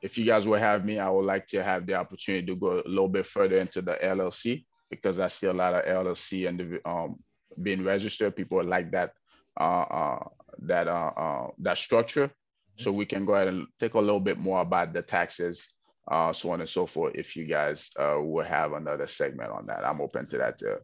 [0.03, 2.81] if you guys will have me, I would like to have the opportunity to go
[2.85, 6.79] a little bit further into the LLC because I see a lot of LLC and
[6.85, 7.19] um,
[7.61, 8.35] being registered.
[8.35, 9.13] People like that
[9.59, 10.27] uh, uh,
[10.59, 12.29] that uh, uh, that structure.
[12.77, 15.67] So we can go ahead and take a little bit more about the taxes
[16.09, 17.13] uh, so on and so forth.
[17.15, 20.77] If you guys uh, will have another segment on that, I'm open to that too.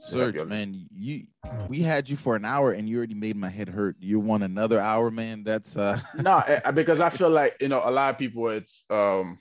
[0.00, 1.26] Serge, man, you
[1.68, 3.96] we had you for an hour and you already made my head hurt.
[4.00, 5.44] You want another hour, man?
[5.44, 8.48] That's uh no, eh, eh, because I feel like you know a lot of people.
[8.48, 9.38] It's um,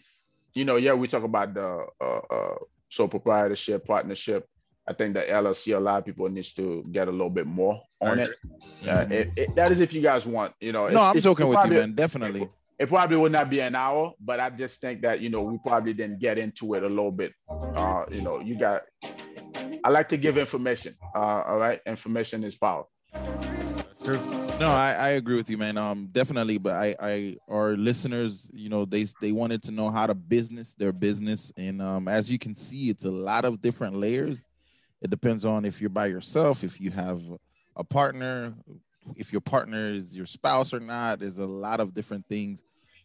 [0.54, 2.56] you know, yeah, we talk about the uh, uh
[2.90, 4.48] sole proprietorship, partnership.
[4.88, 7.82] I think the LLC, a lot of people needs to get a little bit more
[8.02, 8.32] on it.
[8.82, 10.88] Yeah, it, it, that is if you guys want, you know.
[10.88, 11.94] No, I'm joking with you, man.
[11.94, 12.50] Definitely
[12.80, 15.58] it probably would not be an hour, but I just think that you know we
[15.66, 17.34] probably didn't get into it a little bit.
[17.50, 18.84] Uh, you know, you got.
[19.84, 20.96] I like to give information.
[21.16, 22.86] Uh, all right, information is power.
[24.04, 24.20] True.
[24.60, 25.78] No, I, I agree with you, man.
[25.78, 26.58] Um, definitely.
[26.58, 30.76] But I, I, our listeners, you know, they they wanted to know how to business
[30.76, 34.42] their business, and um, as you can see, it's a lot of different layers.
[35.02, 37.22] It depends on if you're by yourself, if you have
[37.76, 38.54] a partner,
[39.16, 41.20] if your partner is your spouse or not.
[41.20, 42.64] There's a lot of different things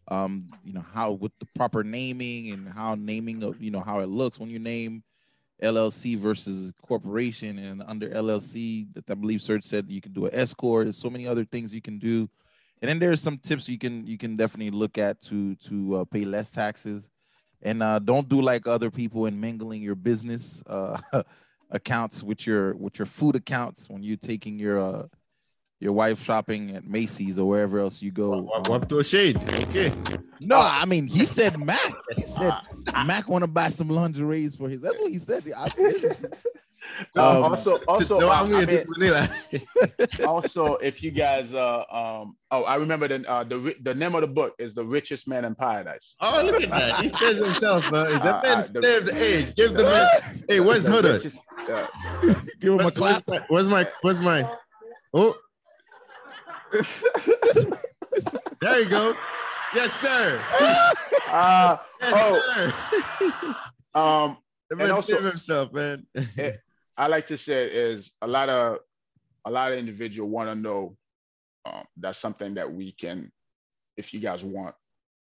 [0.09, 4.01] um, you know, how with the proper naming and how naming of, you know, how
[4.01, 5.03] it looks when you name
[5.62, 10.34] LLC versus corporation and under LLC that I believe Serge said you can do an
[10.34, 10.84] S corp.
[10.84, 12.28] There's so many other things you can do,
[12.80, 16.05] and then there's some tips you can you can definitely look at to to uh,
[16.05, 17.11] pay less taxes,
[17.61, 20.99] and uh, don't do like other people in mingling your business uh,
[21.70, 25.07] accounts with your with your food accounts when you're taking your uh,
[25.80, 28.42] your wife shopping at Macy's or wherever else you go.
[28.42, 29.36] What um, to a shade.
[29.36, 29.92] Okay.
[30.40, 31.94] No, I mean he said Mac.
[32.16, 32.52] He said
[33.06, 34.80] Mac want to buy some lingerie for his.
[34.80, 35.44] That's what he said.
[35.56, 35.70] I,
[37.16, 38.86] um, also, also, no, I mean,
[40.26, 44.22] also, if you guys, uh, um, oh, I remember the uh, the the name of
[44.22, 47.02] the book is "The Richest Man in Paradise." Oh, look at that!
[47.02, 48.10] He says himself, man.
[48.12, 50.44] That uh, man uh, the, hey, give the man.
[50.48, 51.30] Hey, where's Huda?
[51.68, 53.28] Uh, give him a clap.
[53.48, 53.86] Where's my?
[54.00, 54.50] Where's my?
[55.12, 55.34] Oh
[58.60, 59.14] there you go.
[59.74, 60.42] Yes, sir.
[61.30, 62.72] Uh, yes, oh,
[63.92, 64.00] sir.
[64.00, 64.36] um,
[64.70, 66.06] and also, himself, man.
[66.14, 66.60] it,
[66.96, 68.78] I like to say is a lot of
[69.44, 70.96] a lot of individual want to know
[71.64, 73.30] um, that's something that we can,
[73.96, 74.74] if you guys want,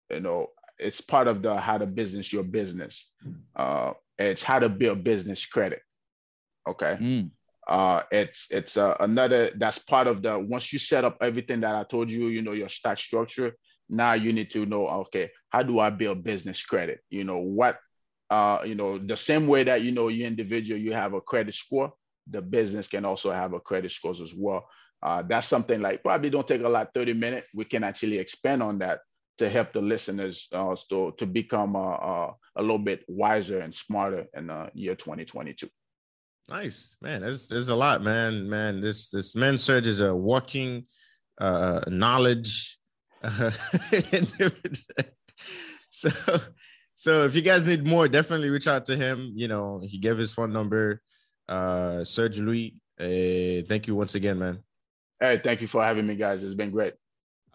[0.10, 3.10] you know, it's part of the how to business your business.
[3.56, 5.82] Uh, it's how to build business credit.
[6.68, 6.98] Okay.
[7.00, 7.32] Mm
[7.68, 11.76] uh, it's it's uh, another that's part of the once you set up everything that
[11.76, 13.54] I told you, you know, your stack structure.
[13.90, 17.02] Now you need to know, okay, how do I build business credit?
[17.10, 17.80] You know what,
[18.30, 21.54] uh, you know, the same way that you know you individual you have a credit
[21.54, 21.94] score,
[22.30, 24.68] the business can also have a credit scores as well.
[25.02, 27.48] Uh, that's something like probably don't take a lot 30 minutes.
[27.54, 29.00] We can actually expand on that.
[29.38, 33.74] to help the listeners uh, to, to become uh, uh, a little bit wiser and
[33.74, 35.70] smarter in the year 2022.
[36.48, 37.22] Nice, man.
[37.22, 38.50] There's there's a lot, man.
[38.50, 40.86] Man, this this men Serge is a walking
[41.40, 42.78] uh, knowledge.
[43.24, 43.50] Uh,
[45.90, 46.10] so
[46.94, 49.32] so if you guys need more, definitely reach out to him.
[49.36, 51.02] You know, he gave his phone number.
[51.50, 52.76] Uh, Serge Louis.
[53.00, 54.60] Uh, thank you once again, man.
[55.20, 56.44] Hey, thank you for having me, guys.
[56.44, 56.94] It's been great.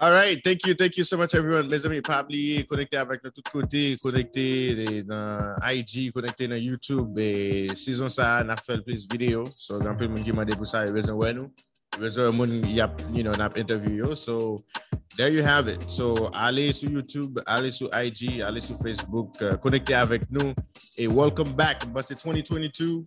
[0.03, 1.69] All right, thank you, thank you so much everyone.
[1.69, 7.19] Mes amis, pas oublier, connecté avec nous tout côté, connecté dans IG, connecté dans YouTube
[7.19, 9.45] et saison ça n'a fait plus vidéo.
[9.55, 11.53] So grand peu monde qui m'a dit pour ça, raison ouais nous.
[12.01, 14.65] Raison monde y a you interview So
[15.19, 15.83] there you have it.
[15.87, 20.55] So allez sur YouTube, allez sur IG, allez sur Facebook, uh, connectez avec nous
[20.97, 21.85] et welcome back.
[21.93, 23.03] But c'est 2022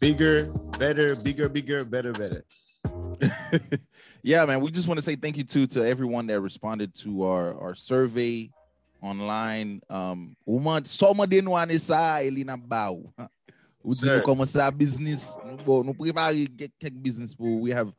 [0.00, 0.46] bigger,
[0.76, 2.42] better, bigger, bigger, better, better.
[4.22, 4.60] yeah, man.
[4.60, 7.74] We just want to say thank you to to everyone that responded to our our
[7.74, 8.50] survey
[9.02, 9.80] online.
[9.88, 13.12] Um, uma soma de no elina bau.
[13.92, 15.38] Sa business.
[15.44, 16.46] No prepare
[16.78, 17.34] tech business.
[17.38, 17.92] We have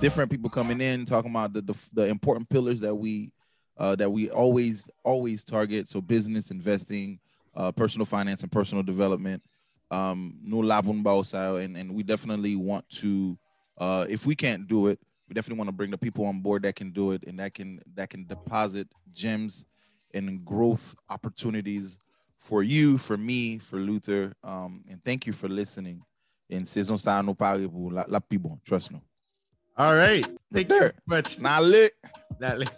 [0.00, 3.32] different people coming in talking about the the, the important pillars that we
[3.78, 5.88] uh, that we always always target.
[5.88, 7.20] So business, investing,
[7.54, 9.42] uh, personal finance, and personal development.
[9.92, 13.38] Um, no lavun and and we definitely want to
[13.80, 16.62] uh, if we can't do it, we definitely want to bring the people on board
[16.62, 19.64] that can do it and that can that can deposit gems
[20.12, 21.98] and growth opportunities
[22.38, 24.34] for you, for me, for Luther.
[24.42, 26.02] Um, and thank you for listening.
[26.48, 29.00] In saison ça nous parle pour la, la plus bon, trust nous.
[29.76, 30.26] All right.
[30.52, 31.38] Thank you very much.
[31.38, 31.92] Not lit.
[32.38, 32.70] Not lit.